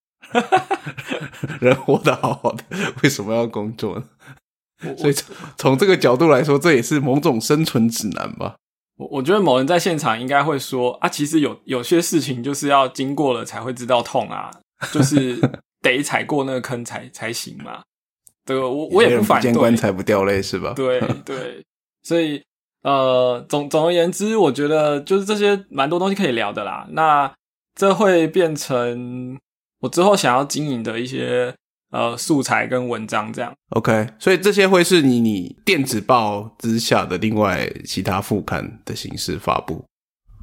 [1.60, 2.64] 人活得好好的，
[3.04, 4.06] 为什么要工作呢？
[4.98, 8.56] 所以从从这个角度来说，这也是某种生存指南吧。
[8.98, 14.50] 我我觉得某人在现场应该会说：啊，其实有有些事情就是要经过了才会知道痛啊，
[14.94, 15.38] 就是。
[15.92, 17.82] 得踩过那个坑才才行嘛？
[18.46, 20.74] 对，我我也不反对，棺材不掉泪是吧？
[20.78, 21.64] 对对，
[22.04, 22.40] 所以
[22.84, 26.86] 呃，总总而言之，我觉得就是这些蛮多东西可以聊的啦。
[26.92, 27.34] 那
[27.74, 29.36] 这会变成
[29.80, 31.56] 我之后想要经营的一些
[31.92, 33.52] 呃素材跟文章，这样。
[33.72, 39.84] OK，所以这些会是你你电子报之下的另外其他副刊的形式发布，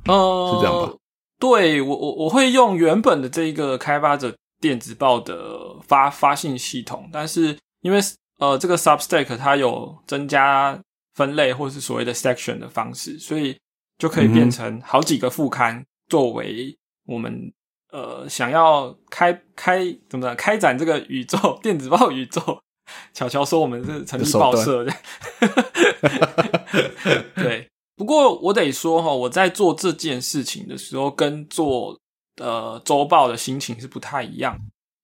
[0.07, 0.93] 呃，是这样吧？
[1.39, 4.35] 对我我我会用原本的这一个开发者。
[4.63, 7.99] 电子报的发发信系统，但是因为
[8.39, 10.81] 呃这个 Substack 它有增加
[11.15, 13.59] 分类或是所谓的 section 的方式，所以
[13.99, 17.53] 就可以变成好几个副刊作为我们
[17.91, 22.63] 呃想要开开怎么开展这个宇宙 电子报宇宙。
[23.13, 24.93] 巧巧说我们是成立报社的，
[27.35, 27.69] 对。
[27.97, 31.99] 不过我得说哈，我在做这件事情的时候跟做。
[32.41, 34.59] 呃，周报的心情是不太一样。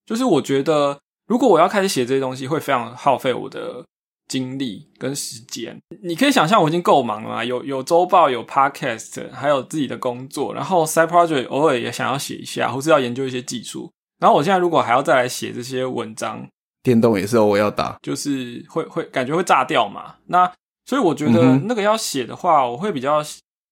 [0.05, 3.85] 就是我觉得，如果我要开始写这些东西，会非常耗费我的
[4.27, 5.79] 精力跟时间。
[6.01, 13.91] 你可以想象，我已经够忙了嘛，有有周报，有 podcast，还有自己的工作，然后 side project 偶尔也想要写一下，或是要研究一些技术。
[14.17, 16.47] 然后我现在如果还要再来写这些文章，
[16.81, 20.15] 电动也是我要打，就是会会感觉会炸掉嘛。
[20.25, 20.51] 那
[20.87, 23.23] 所以我觉得那个要写的话，我会比较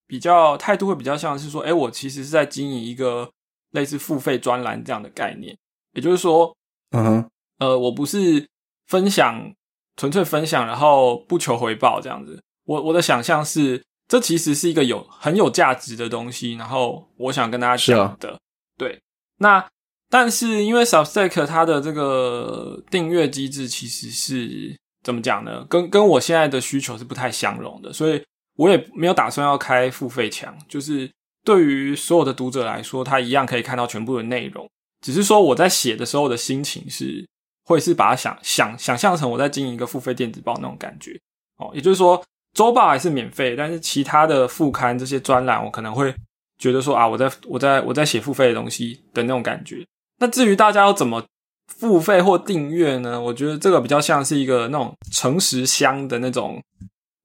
[0.06, 3.28] 比较态度会比较像是说，哎，我其实是在经营一个。
[3.72, 5.56] 类似付费专栏这样的概念，
[5.94, 6.56] 也就是说，
[6.92, 8.48] 嗯哼，呃，我不是
[8.88, 9.54] 分享，
[9.98, 12.42] 纯粹分享，然后不求回报这样子。
[12.66, 18.40] 我我的想象是，这其实是一个有很有价值的东西，然后我想跟大家讲的。
[18.78, 19.00] 对，
[19.38, 19.68] 那
[20.10, 25.66] 但是因为 Substack 它的这个订阅机制其实是怎么讲呢？
[25.70, 28.24] 跟跟我现在的需求是不太相容的，所以
[28.56, 31.12] 我也没有打算要开付费墙，就是。
[31.48, 34.70] 对于所有的读者来说，他一样可以看到全部的内容。
[35.00, 37.26] 只是说我在写的时候的心情是，
[37.64, 41.18] 会是把它想想想象成我在经营一个付费电子报那种感觉。
[41.56, 42.22] 哦，也就是说，
[42.54, 46.14] 周报还是免费，但是其他的副刊这些专栏，我可能会
[46.60, 49.86] 觉得说啊，我在我在我在写付费的东西的那种感觉。
[50.20, 51.24] 那至于大家要怎么
[51.68, 53.22] 付费或订阅呢？
[53.22, 56.62] 我觉得这个比较像是一个那种诚实箱的那种。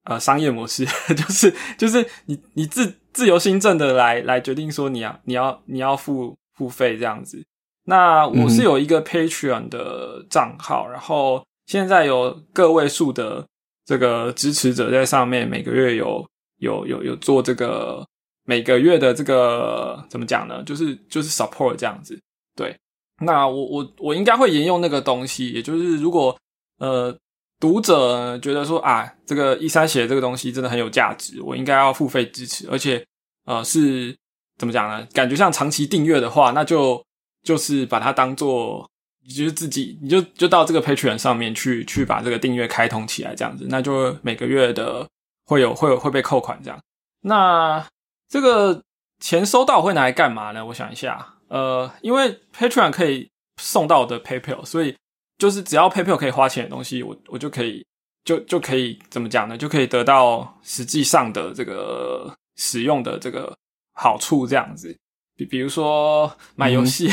[0.05, 7.43] 呃，商业模式 就是就是你你自自由新政的来来决定说你要你要你要付付费这样子。
[7.85, 13.47] 那我是有一个 Patreon 的账号，然后现在有个位数的
[13.85, 16.27] 这个支持者在上面，每个月有
[16.59, 18.07] 有有有做这个
[18.45, 20.63] 每个月的这个怎么讲呢？
[20.65, 22.19] 就是就是 support 这样子。
[22.57, 22.77] 对，
[23.21, 26.37] 那我我我应该会沿用那个东西，也就是如果
[26.79, 27.17] 呃。
[27.63, 33.07] 读者觉得说啊，这个一三写的这个东西真的很有价值，我应该要付费支持，而且
[33.45, 34.13] 呃是
[34.59, 35.07] 怎么讲呢？
[35.13, 37.01] 感觉像长期订阅的话，那就
[37.45, 38.91] 就是把它当做，
[39.29, 45.07] 就是自己你就就到这个 Patreon 上面去去把这个订阅开通起来，这样子，那就每个月的
[45.47, 46.77] 会有会有会被扣款这样。
[47.21, 47.87] 那
[48.29, 48.83] 这个
[49.21, 50.67] 钱收到会拿来干嘛呢？
[50.67, 54.97] 我想一下，呃，因为 Patreon 可以送到我的 PayPal，所以。
[55.43, 57.85] 就是只要 PayPal 可以花钱的东西，我我就可以
[58.25, 59.59] 就就可以怎么讲呢？
[59.59, 63.53] 就可以得到实际上的这个使用的这个
[63.93, 64.97] 好处，这样子。
[65.37, 67.11] 比比如说买游戏，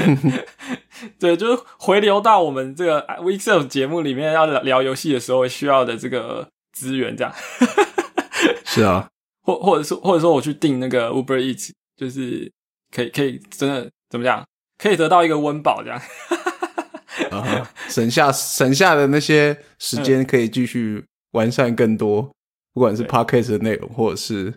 [1.20, 7.34] 对，就是回流到我们这个 Weekself 节目里面要聊游戏的时候需要的这个资源，这样。
[8.64, 9.06] 是啊，
[9.42, 12.50] 或或者说或者说我去订那个 Uber Eats，就是
[12.90, 14.42] 可以可以真的怎么讲，
[14.78, 16.00] 可以得到一个温饱这样。
[17.30, 22.22] 啊，省下省下的那些时间可以继续完善更多，
[22.72, 24.54] 不管是 Podcast 的内容，或者是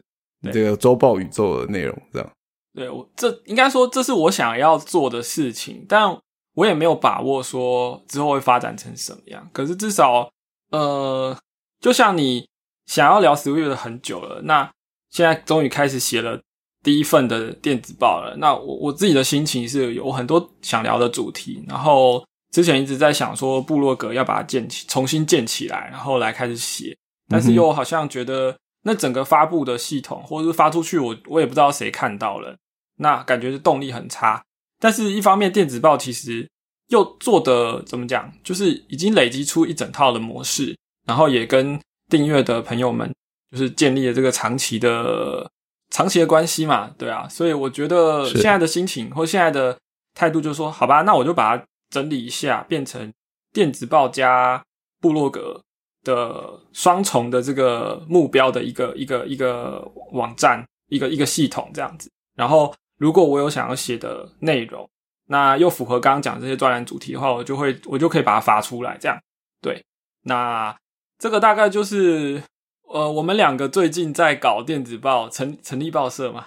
[0.51, 2.29] 这个周报宇宙的内容，这样。
[2.73, 6.17] 对我这应该说这是我想要做的事情，但
[6.55, 9.49] 我也没有把握说之后会发展成什么样。
[9.53, 10.29] 可是至少，
[10.71, 11.37] 呃，
[11.79, 12.47] 就像你
[12.85, 14.69] 想要聊 Switch 的很久了，那
[15.09, 16.41] 现在终于开始写了
[16.83, 18.35] 第一份的电子报了。
[18.39, 26.95] 那我我自己的心情是有很多想聊的主题，然后之前一直在想说部落格要把它建起，重新建起来，然后来开始写，
[27.27, 32.55] 但是又好像觉得那整个发布的系统或者是发出去，我我也不知道谁看到了。
[32.95, 34.41] 那感觉是动力很差，
[34.79, 36.49] 但是一方面电子报其实
[36.87, 40.73] 又做的怎么讲，就是已经累积出一整套的模式，
[41.05, 41.77] 然后也跟
[42.09, 43.13] 订阅的朋友们
[43.51, 45.51] 就是建立了这个长期的
[45.89, 49.77] 长期的关系嘛，对啊，所以我觉得现在的心情或现在的
[50.13, 53.13] 态度就是说，好吧，那我就把它整理一下，变成
[53.53, 54.61] 电子报加
[54.99, 55.61] 部落格
[56.03, 59.81] 的双重的这个目标的一个一个一个
[60.11, 62.73] 网站，一个一个系统这样子，然后。
[62.97, 64.89] 如果我有想要写的内容，
[65.27, 68.97] 那又符合刚刚讲这些专栏主题的话，我就会我就可以把它发出来。
[68.97, 69.19] 这样
[69.61, 69.83] 对，
[70.23, 70.73] 那
[71.19, 72.41] 这个大概就是
[72.87, 76.45] 呃，我们两个最近在搞电子报成成立报社嘛，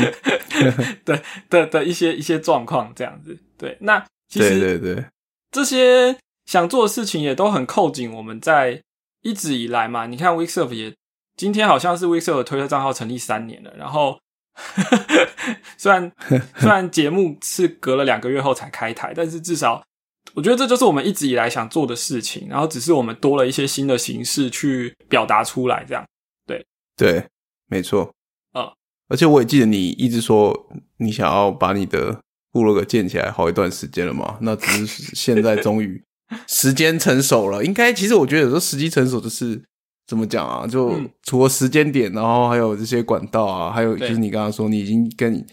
[1.06, 3.38] 对的的一些一些状况这样子。
[3.56, 5.04] 对，那其实对对对，
[5.50, 8.82] 这些想做的事情也都很扣紧我们在
[9.22, 10.06] 一直以来嘛。
[10.06, 10.94] 你看 Weeksurf 也
[11.36, 14.18] 今天好像是 Weeksurf 推特账号成立三年了，然后。
[15.76, 16.10] 虽然
[16.56, 19.84] 虽然节目是隔了两个月后才开台，但是至少
[20.32, 22.48] 我觉得这就是我们一直以来想做的事情。
[22.48, 26.02] 然后只是我们多了一些新的形式去表达出来，这样
[26.46, 26.64] 对
[26.96, 27.22] 对，
[27.66, 28.10] 没错。
[28.54, 28.66] 嗯，
[29.08, 32.18] 而且我也记得你一直说你想要把你的
[32.52, 34.38] 部落格建起来好一段时间了嘛。
[34.42, 36.02] 那只是现在终于
[36.46, 37.64] 时间成熟了。
[37.64, 39.62] 应该其实我觉得有时候时机成熟就是。
[40.08, 40.64] 怎么讲啊？
[40.64, 45.44] 就除了时间点，然后还有这些管道啊，还有就是你刚刚说，你已经跟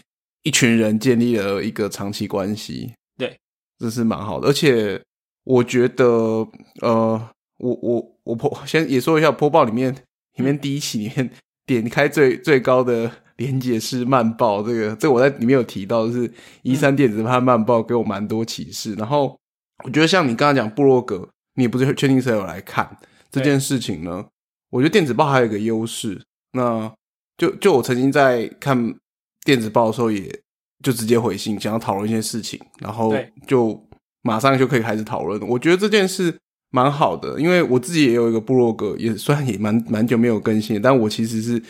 [0.44, 3.36] 一群人建立了一个长期关系，对，
[3.80, 4.48] 这是蛮好的。
[4.48, 5.02] 而且
[5.44, 6.48] 我觉得，
[6.84, 9.92] 呃，我我我破先也说一下，播报里面
[10.36, 11.32] 里面第一期里面
[11.66, 13.12] 点开最最高的
[13.44, 18.94] 连接是慢报，这个这个我在里面有提到，就是一三电子派慢报给我蛮多启示。
[18.96, 19.38] 然后
[19.84, 22.98] 我觉得像你刚刚讲布洛格，你也不是确定谁有来看
[23.30, 24.26] 这件事情呢？
[24.70, 26.22] 我觉得电子报还有一个优势，
[26.54, 26.92] 那
[27.38, 28.96] 就就我曾经在看
[29.44, 30.40] 电子报的时候，也
[30.82, 33.14] 就直接回信，想要讨论一些事情，然后
[33.46, 33.80] 就
[34.22, 35.40] 马上就可以开始讨论。
[35.48, 36.36] 我觉得这件事
[36.72, 41.62] 蛮好的，因为我自己也有一个部落格，也虽然也蛮蛮久没有更新，但我其实是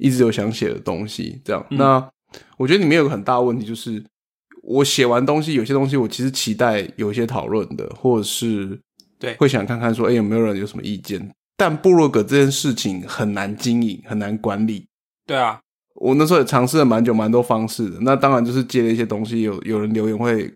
[0.00, 1.40] 一直有想写的东西。
[1.44, 2.10] 这样，那
[2.56, 4.02] 我觉得里面有个很大的问题，就是
[4.62, 8.78] 我写完东西，有些东西我其实期待有一些讨论的，或者是
[9.18, 11.30] 对会想看看说，哎，有没有人有什么意见？
[11.56, 14.86] 但部落格这件事情很难经营，很难管理。
[15.26, 15.60] 对啊，
[15.96, 17.98] 我那时候也尝试了蛮久、蛮多方式的。
[18.00, 20.50] 那当然就是接了一些东西，有有人留言会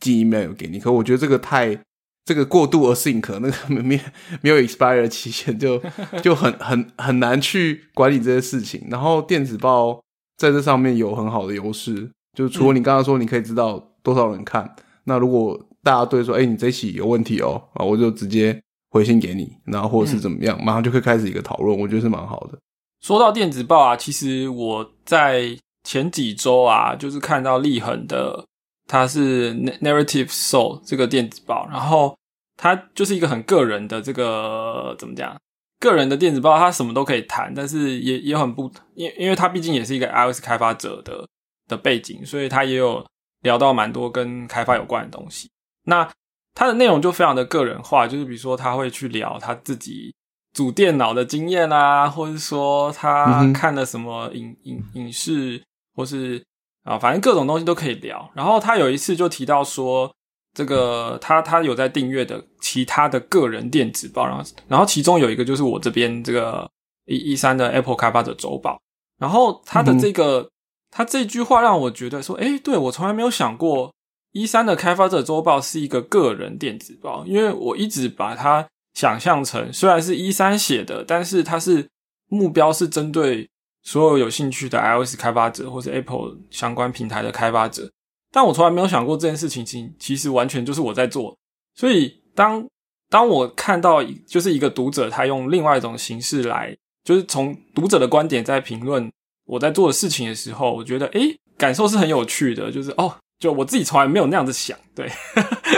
[0.00, 0.78] 寄 email 给你。
[0.78, 1.78] 可我觉得这个太
[2.24, 4.00] 这个过度而 think，那个 没
[4.40, 5.80] 没有 expire 期限，就
[6.22, 8.86] 就很很很难去管理这些事情。
[8.90, 10.00] 然后电子报
[10.36, 18.60] 在这上面有很好的优势，就是除了你刚刚说你可以知道多少人看，那如果大家对说，哎，你这期有问题哦，啊，我就直接。
[18.92, 22.58] 回信给你，然后或者是怎么样，马上就可以开始一个讨论，我觉得是蛮好的。
[23.00, 28.44] 说到电子报啊，其实我在前几周啊，就是看到立恒的，
[28.90, 32.18] 它是 Narrative Soul 这个电子报，然后
[32.56, 35.40] 它就是一个很个人的这个怎么讲，
[35.78, 41.24] 个人的电子报，它什么都可以谈，但是也也很不，因因为它毕竟也是一个 iOS 开发者的
[41.68, 43.06] 的背景，所以它也有
[43.42, 45.48] 聊到蛮多跟开发有关的东西。
[45.84, 46.10] 那
[46.52, 50.12] 他的内容就非常的个人化，就是比如说他会去聊他自己
[50.52, 55.62] 组电脑的经验啊，或者说他看了什么影影影视，
[55.94, 56.42] 或是
[56.84, 58.30] 啊，反正各种东西都可以聊。
[58.34, 60.10] 然后他有一次就提到说，
[60.54, 66.68] 这个他他有在订阅的其他的个人电子报，然后然后其中有一个就是我这边这个
[67.06, 68.80] 一一三的 Apple 开发者周报，
[69.18, 70.48] 然后他的这个
[70.90, 73.92] 他这句话让我觉得说，哎，对我从来没有想过。
[74.32, 78.64] 一三的开发者周报是一个个人电子报，因为我一直把它
[78.94, 81.88] 想象成虽然是一三写的，但是它是
[82.28, 83.50] 目标是针对
[83.82, 87.90] 所有有兴趣的 iOS 开发者或者 Apple 相关平台的开发者。
[88.32, 91.36] 但我从来没有想过这件事情，其其实完全就是我在做。
[91.74, 92.64] 所以当
[93.08, 99.10] 当我看到就是一个读者他用另外一种形式来，就是从读者的观点在评论
[99.46, 102.70] 我在做的事情的时候，我觉得诶感受是很有趣的。
[102.70, 105.10] 就是哦，就我自己从来没有那样子想，对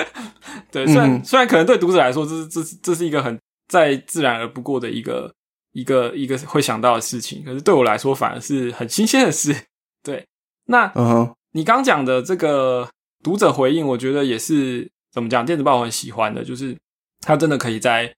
[0.71, 0.85] 对。
[0.87, 3.39] 虽然虽然可能对读者来说，这是这是这是一个很
[3.69, 5.33] 再自然而不过的一个
[5.73, 9.55] 一个一个会想到的事情，可是对我来说反而是很新鲜的事。
[10.03, 10.27] 对，
[10.67, 11.35] 那嗯哼。
[11.55, 12.89] 你刚讲的这个
[13.23, 15.45] 读者回应，我觉得也是怎么讲？
[15.45, 16.75] 电子报我很喜欢的，就是
[17.21, 18.11] 他真的可以在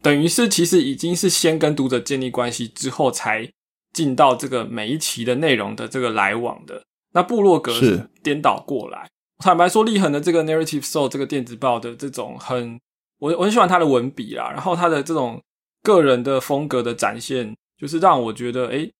[0.00, 3.46] 等于是其实已经是先跟读者建立关系之后，才
[3.92, 6.82] 进到这个每一期的内容的这个来往的。
[7.12, 9.10] 那部落格是颠倒过来。
[9.40, 12.80] 坦白说，立恒的这个 Narrative Soul 这个电子报的这种很，
[13.18, 15.38] 我我很喜欢他的文笔啦，然后他的这种
[15.84, 18.90] 个人的风格的展现，就是让我觉得诶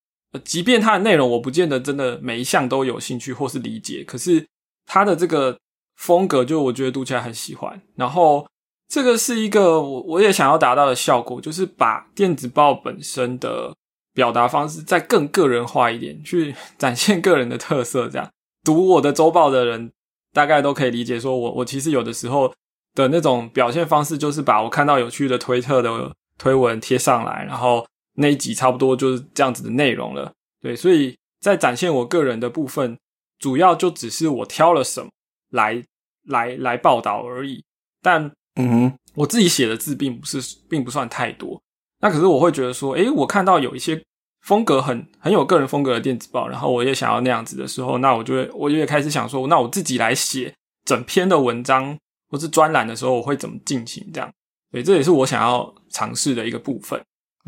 [0.45, 4.47] 即便它的内容我不见得真的每一项都有兴趣或是理解，可是
[4.87, 5.59] 它的这个
[5.97, 7.81] 风格就我觉得读起来很喜欢。
[7.97, 8.47] 然后
[8.89, 13.75] 这个是一个我我也想要达到的效果，就是把电子报本身的
[14.13, 18.09] 表达方式再更个人化一点，去 展现个人的特色。
[18.09, 18.31] 这样
[18.63, 19.91] 读我的周报的人
[20.33, 22.53] 大概都可以理解，说我我其实有的时候
[22.95, 26.13] 的那种表现方式，就是把我看到有趣的推特的
[26.45, 27.85] 推文贴上来，然后。
[28.17, 32.97] 那一集差不多就是这样子的内容了，对，所以在展现我个人的部分，
[33.41, 35.11] 主要就只是我挑了什么
[35.51, 35.83] 来
[36.29, 37.65] 来来报道而已。
[38.01, 40.41] 但嗯哼，我自己写的字并不是
[40.71, 41.61] 并不算太多。
[41.99, 44.01] 那可是我会觉得说，诶，我看到有一些
[44.43, 51.99] 风格很很有个人风格的电子报，然后我也想要那样子的时候，那我就会我就会开始想说，那我自己来写整篇的文章
[52.31, 54.09] 或是专栏的时候，我会怎么进行？
[54.13, 54.33] 这样，
[54.75, 57.01] 对，这也是我想要尝试的一个部分。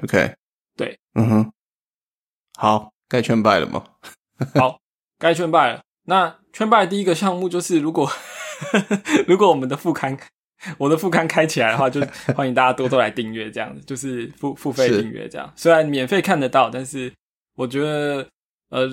[0.05, 0.33] OK。
[0.77, 1.53] 对，嗯哼，
[2.57, 3.85] 好，该劝败了吗？
[4.55, 4.79] 好，
[5.19, 5.83] 该劝败了。
[6.05, 8.09] 那劝败第一个项目就是，如果
[9.27, 10.17] 如果我们的副刊，
[10.79, 12.01] 我的副刊开起来的话，就
[12.37, 15.53] 欢迎大家多多来订阅，这样子就是付付费订阅这样。
[15.57, 17.13] 虽然免费看得到，但是
[17.57, 18.29] 我觉得，
[18.69, 18.87] 呃，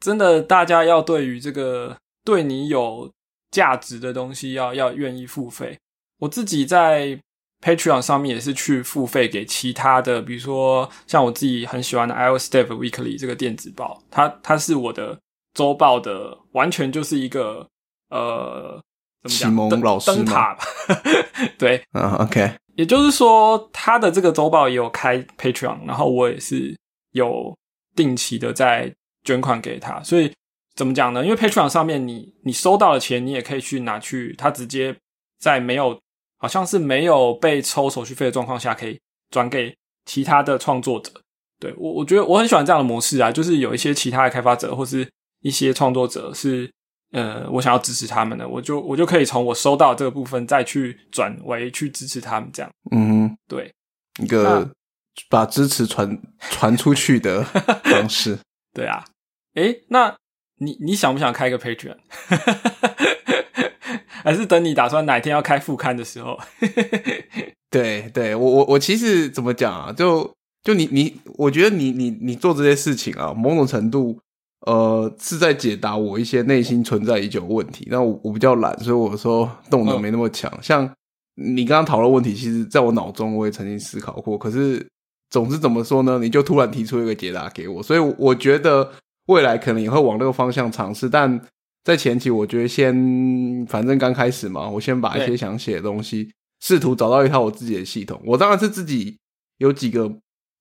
[0.00, 3.12] 真的大家要对于这个对你有
[3.52, 5.78] 价值的东西，要要愿意付费。
[6.18, 7.20] 我自己在。
[7.66, 15.18] Patreon 上面也是去付费给其他的，比如说像我自己很喜欢的 iOS Dev Weekly 这个电子报，它它是我的
[15.52, 17.66] 周报的，完全就是一个
[18.10, 18.80] 呃，
[19.28, 20.64] 启蒙老师灯塔吧？
[21.58, 22.52] 对，嗯，OK。
[22.76, 26.72] 也就是说，他的这个周报也有开 Patreon，然后我也是
[27.10, 27.52] 有
[27.96, 28.94] 定期的在
[29.24, 30.00] 捐款给他。
[30.04, 30.32] 所以
[30.76, 31.24] 怎么讲呢？
[31.24, 34.94] 因为 Patreon 上面你你收到的钱，你也可以去拿去，他直接
[35.40, 35.98] 在没有。
[36.38, 38.98] 好像是没有被抽手续费的状况下，可以
[39.30, 39.74] 转给
[40.04, 41.12] 其他的创作者。
[41.58, 45.08] 对我，我觉得我很喜欢这样的模式啊，就是有一些其他的开发者或是
[45.40, 46.70] 一些创作者是，
[47.12, 52.70] 呃，我想要支持他们的，我就我就可以从我收到这个部分再去转为去支持他们这样。
[52.90, 53.72] 嗯，对，
[54.22, 54.70] 一个
[55.30, 58.38] 把支持传传出去的方式。
[58.74, 59.02] 对啊，
[59.54, 60.14] 诶，那
[60.58, 61.96] 你你想不想开个 Patreon？
[64.24, 66.38] 还是等你打算哪天要开副刊的时候。
[67.70, 69.92] 对，对我我我其实怎么讲啊？
[69.92, 70.30] 就
[70.62, 74.18] 就你你，我觉得你你你做这些事情啊，某种程度
[74.66, 77.86] 呃是在解答我一些内心存在已久问题。
[77.90, 80.50] 那我我比较懒，所以我说动能没那么强。
[80.62, 80.90] 像
[81.34, 84.38] 你刚刚讨论问题，其实在我脑中我也曾经思考过。
[84.38, 84.86] 可是
[85.30, 86.18] 总之怎么说呢？
[86.20, 88.90] 你就突然提出一个解答给我，所以我觉得
[89.26, 91.40] 未来可能也会往那个方向尝试，但。
[91.86, 92.92] 在前期，我觉得先
[93.68, 98.20] 反正刚开始嘛，我先把一些想写的东西，试图找到一套我自己的系统。
[98.24, 99.16] 我当然是自己
[99.58, 100.12] 有几个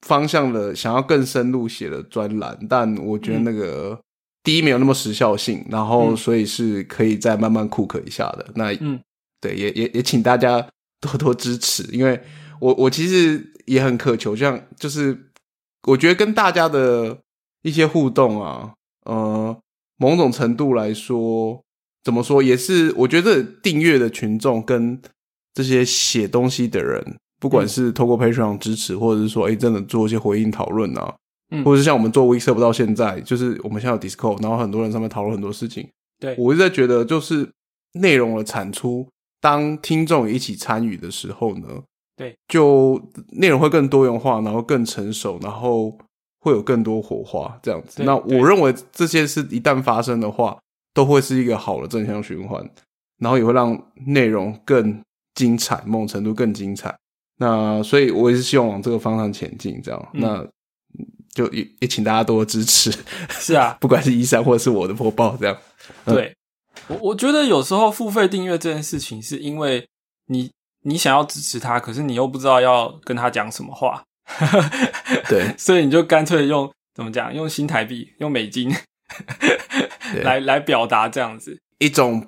[0.05, 3.99] 方向的，想要更深入写的专栏，但我觉得那个
[4.43, 8.51] 第一没有那么时效性，然后所以是可以再慢慢 cook 一下的。
[8.53, 8.99] 那嗯，
[9.41, 10.63] 对，也也也请大家
[11.01, 12.21] 多多支持，因为
[12.59, 15.32] 我我其实也很渴求，像就是
[15.88, 17.17] 我觉得跟大家的
[17.63, 18.73] 一些互动啊，
[19.05, 19.57] 呃。
[19.97, 21.61] 某种程度来说，
[22.03, 25.01] 怎么说也是，我觉得订阅的群众跟
[25.53, 31.15] 这些写东西的人，不管是透过 Patreon 支持，或者是说，哎，真的做一些回应讨论啊，
[31.63, 35.87] 或者是像我们做 w e s e 到现在，就是我们现在有 Discord，然后很多人上面讨论很多事情。
[36.19, 37.49] 对我一直在觉得，就是
[37.93, 39.07] 内容的产出，
[39.39, 41.67] 当听众一起参与的时候呢，
[42.17, 43.01] 对，就
[43.33, 45.97] 内容会更多元化，然后更成熟，然后。
[46.45, 50.55] 会有更多火花这样子，那我认为这些事一旦发生的话，
[50.93, 52.63] 都会是一个好的正向循环，
[53.17, 53.75] 然后也会让
[54.05, 55.01] 内容更
[55.33, 56.95] 精彩，某种程度更精彩。
[57.39, 60.09] 那所以，我也是希望往这个方向前进，这样。
[60.13, 60.45] 那
[61.33, 62.93] 就也也请大家多支持。
[63.29, 65.57] 是啊， 不管是一三或者是我的播报，这样。
[66.05, 66.31] 对，
[66.87, 69.83] 我我觉得有时候付费订阅这件事情，是因为
[70.27, 70.51] 你
[70.83, 74.03] 你想要支持他，可是你又不知道要跟他讲什么话，
[75.30, 78.73] 对， 所以你就干脆用怎么讲，用新台币，用美金
[80.23, 82.28] 来来表达这样子，一种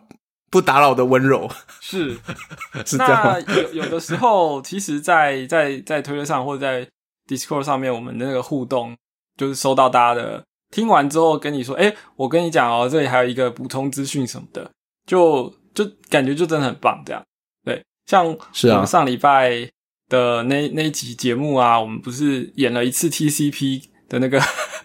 [0.50, 1.50] 不打扰的温柔，
[1.82, 2.18] 是。
[2.86, 3.44] 是这样？
[3.48, 6.88] 有有的时候，其实在，在在推特上或者在
[7.28, 8.96] Discord 上面，我们的那个互动，
[9.36, 14.70] 就是收到大家的听完之后跟你说，哎、我跟你讲哦，这里还有一个补充资讯什么的，
[15.06, 17.24] 就就感觉就真的很棒，这样。
[17.66, 17.84] 对。
[18.06, 18.76] 像是啊。
[18.76, 19.70] 我们上礼拜
[20.10, 24.40] 的那那一集节目啊，我们不是演了一次 TCP 的那个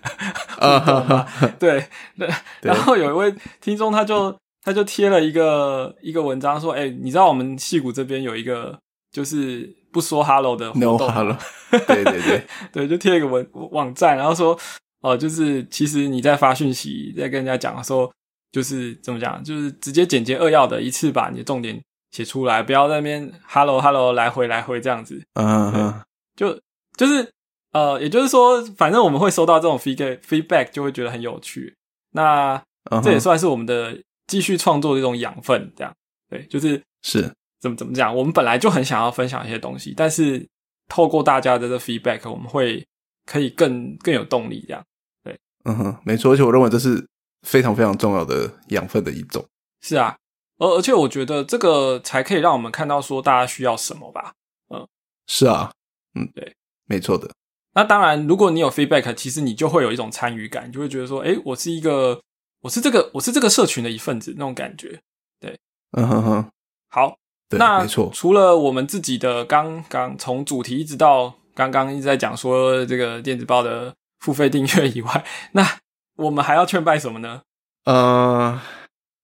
[0.58, 1.26] 啊？
[1.58, 2.26] 对，那
[2.60, 8.78] 然后有一位听众他就他就贴了一个一个文章说，哎、你知道我们戏谷这边有一个
[9.12, 11.36] 就是不说 hello 的活 no hello，
[11.70, 14.58] 对对对，对，就贴了一个文网站，然后说，
[15.02, 18.10] 哦、就是其实你在发讯息，在跟人家讲说，
[18.50, 21.80] 就是怎么讲，就是直接简洁扼要的，一次把你的重点
[22.12, 26.00] 写出来，不要在那边 hello hello 来回来回这样子，嗯嗯。
[26.36, 26.56] 就
[26.96, 27.28] 就是
[27.72, 31.74] 呃，也就是说，反正我们会收到这种 feedback feedback，就会觉得很有趣。
[32.12, 35.92] 那嗯，这也算是我们的继续创作的一种养分，这样。
[36.30, 36.80] 对，就是。
[37.04, 37.28] 是
[37.60, 40.48] 怎么怎么讲，我们本来就很想要分享一些东西，但是
[40.88, 42.86] 透过大家的这 feedback，我们会
[43.26, 44.84] 可以更更有动力，这样。
[45.24, 45.36] 对。
[45.64, 47.04] 嗯哼，没错，而且我认为这是
[47.42, 49.44] 非常非常重要的养分的一种。
[49.80, 50.16] 是啊，
[50.58, 54.32] 而而且我觉得这个才可以让我们看到说大家需要什么吧。
[54.70, 54.86] 嗯
[55.26, 55.72] 是啊，
[56.14, 56.54] 嗯，对，
[56.86, 57.30] 没错的，
[57.74, 62.20] 那当然，如果你有 feedback，其实你就会有一种参与感，你就会觉得说，诶，我是一个，
[62.60, 65.00] 我是这个，我是这个社群的一份子那种感觉。
[65.40, 65.58] 对
[65.92, 66.50] 嗯哼哼，
[66.88, 67.16] 好，
[67.48, 75.78] 对，那没错，除了我们自己的刚刚从主题一直到刚刚一直在讲说这个电子报的付费订阅以外，那
[76.16, 77.42] 我们还要劝败什么呢？
[77.84, 78.60] 呃，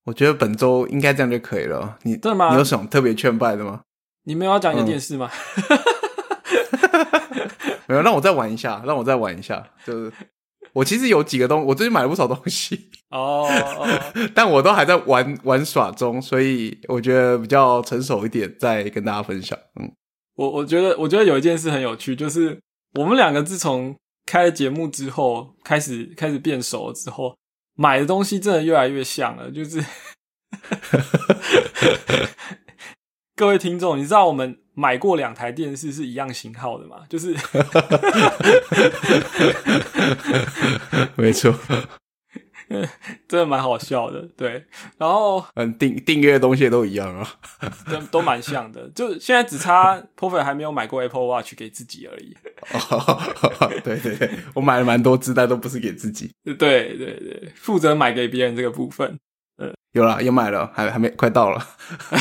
[0.09, 1.99] 我觉得本周应该这样就可以了。
[2.01, 3.81] 你真的吗你有什么特别劝败的吗？
[4.23, 5.29] 你没有要讲你的嗯电视吗？
[7.85, 9.63] 没有，让我再玩一下，让我再玩一下。
[9.85, 10.11] 就是
[10.73, 13.47] 我其实有几个东，我最近买了不少东西，哦，
[13.77, 13.87] 哦
[14.33, 19.55] 但我都还在玩玩耍中，所以我觉得比较成熟一点，再跟大家分享。
[19.79, 19.91] 嗯，
[20.37, 22.59] 我我觉得我觉得有一件事很有趣，就是
[22.95, 23.95] 我们两个自从
[24.25, 27.35] 开了节目之后，开始开始变熟了之后，
[27.79, 29.49] 买的东西真的越来越像了。
[29.49, 29.81] 就是
[33.37, 37.05] 各位听众，你知道我们买过两台电视是一样型号的吗？
[37.07, 37.33] 就是
[41.15, 41.55] 没错，
[43.27, 44.63] 真的蛮好笑的，对。
[44.97, 47.27] 然后嗯，订订阅的东西都一样啊。
[47.91, 52.35] 都都蛮像的，就现在只差 p o f e 还没有买过 Apple Watch 给自己而已。
[52.71, 53.19] 哦，
[53.83, 56.31] 对对对，我买了蛮多只，但都不是给自己。
[56.43, 59.17] 对对对，负责买给别人这个部分。
[59.93, 61.67] 有了，也买了，还还没快到了。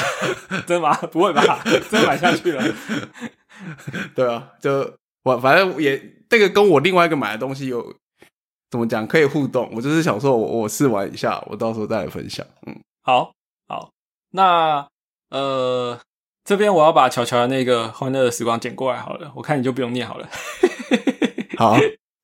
[0.66, 0.94] 真的吗？
[1.12, 1.62] 不会吧？
[1.90, 2.64] 真的买下去了？
[4.14, 4.94] 对啊，就
[5.24, 7.94] 我反正也这个跟我另外一个买的东西有
[8.70, 9.70] 怎么讲可以互动。
[9.74, 12.46] 我就是想说我我试玩一下，我到时候再来分享。
[12.66, 13.32] 嗯，好
[13.66, 13.90] 好，
[14.32, 14.86] 那
[15.30, 15.98] 呃，
[16.44, 20.28] 这边我要把乔乔的那个欢乐的时光剪过来好了，我看你就不用念好了。
[21.58, 21.76] 好，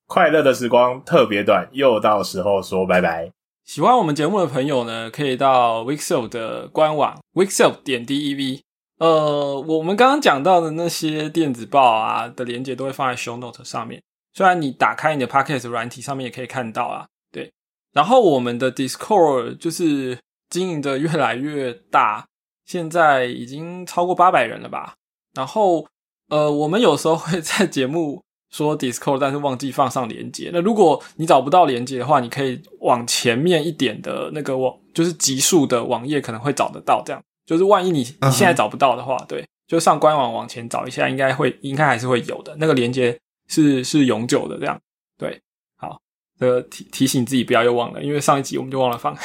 [0.07, 3.31] 快乐的时光特别短，又到时候说拜拜。
[3.63, 8.61] 喜欢我们节目的朋友呢，可以到 Wixel 的官网 Wixel 点 dev。
[8.97, 14.01] 呃，我们刚刚讲到的那些电子报啊的连接都会放在 Show Note 上面。
[14.35, 17.51] 虽然你打开你的 Podcast 软体上面也可以看到啊，对。
[17.93, 20.19] 然后我们的 Discord 就是
[20.49, 22.27] 经营的越来越大，
[22.65, 24.95] 现在已经超过八百人了吧。
[25.33, 25.87] 然后
[26.29, 28.21] 呃，我们有时候会在节目
[28.51, 30.49] 说 Discord，但是忘记放上连接。
[30.51, 37.01] 那如果你找不到连接的话，你可以往前面一点的那个网，就是集数的网页可能会找得到。
[37.05, 42.53] 这样，就是万一你你现在找不到的话，对，就上官网往前找一下，应该会应该还是会有的。
[42.57, 43.17] 那个连接
[43.47, 44.79] 是是永久的，这样
[45.17, 45.41] 对。
[45.75, 45.99] 好，
[46.39, 49.15] 这个提提醒自己不要又忘了，因为上一集我们就忘了放。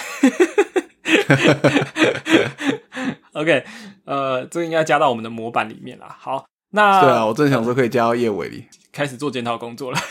[3.32, 3.64] OK，
[4.04, 6.16] 呃，这个应该加到我们的模板里面啦。
[6.18, 8.64] 好，那对啊，我正想说可以加到叶尾里。
[8.92, 9.98] 开始做检讨工作了。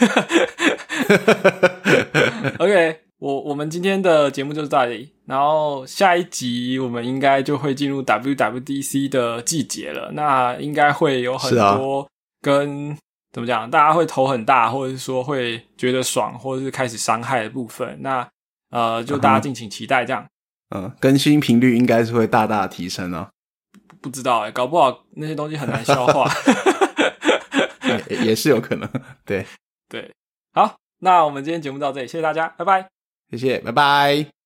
[2.60, 12.10] OK，我我们今天的节目就是到这里，然后下一集我们应该就会进入 WWDC 的季节了，那应该会有很多
[12.42, 12.98] 跟、
[13.32, 18.28] 怎么讲，大家会头很大，或者是说会觉得爽，或者是开始伤害的部分，那
[18.72, 20.26] 呃，就大家敬请期待，这样。
[20.76, 23.28] 嗯，更新频率应该是会大大提升哦。
[24.02, 26.32] 不知道哎、搞不好那些东西很难消化。
[28.10, 28.90] 也也是有可能。
[29.26, 29.46] 对，
[29.88, 30.12] 对，
[30.54, 32.88] 好，那我们今天节目到这里，谢谢大家，拜拜。
[33.32, 34.39] 谢谢，拜拜。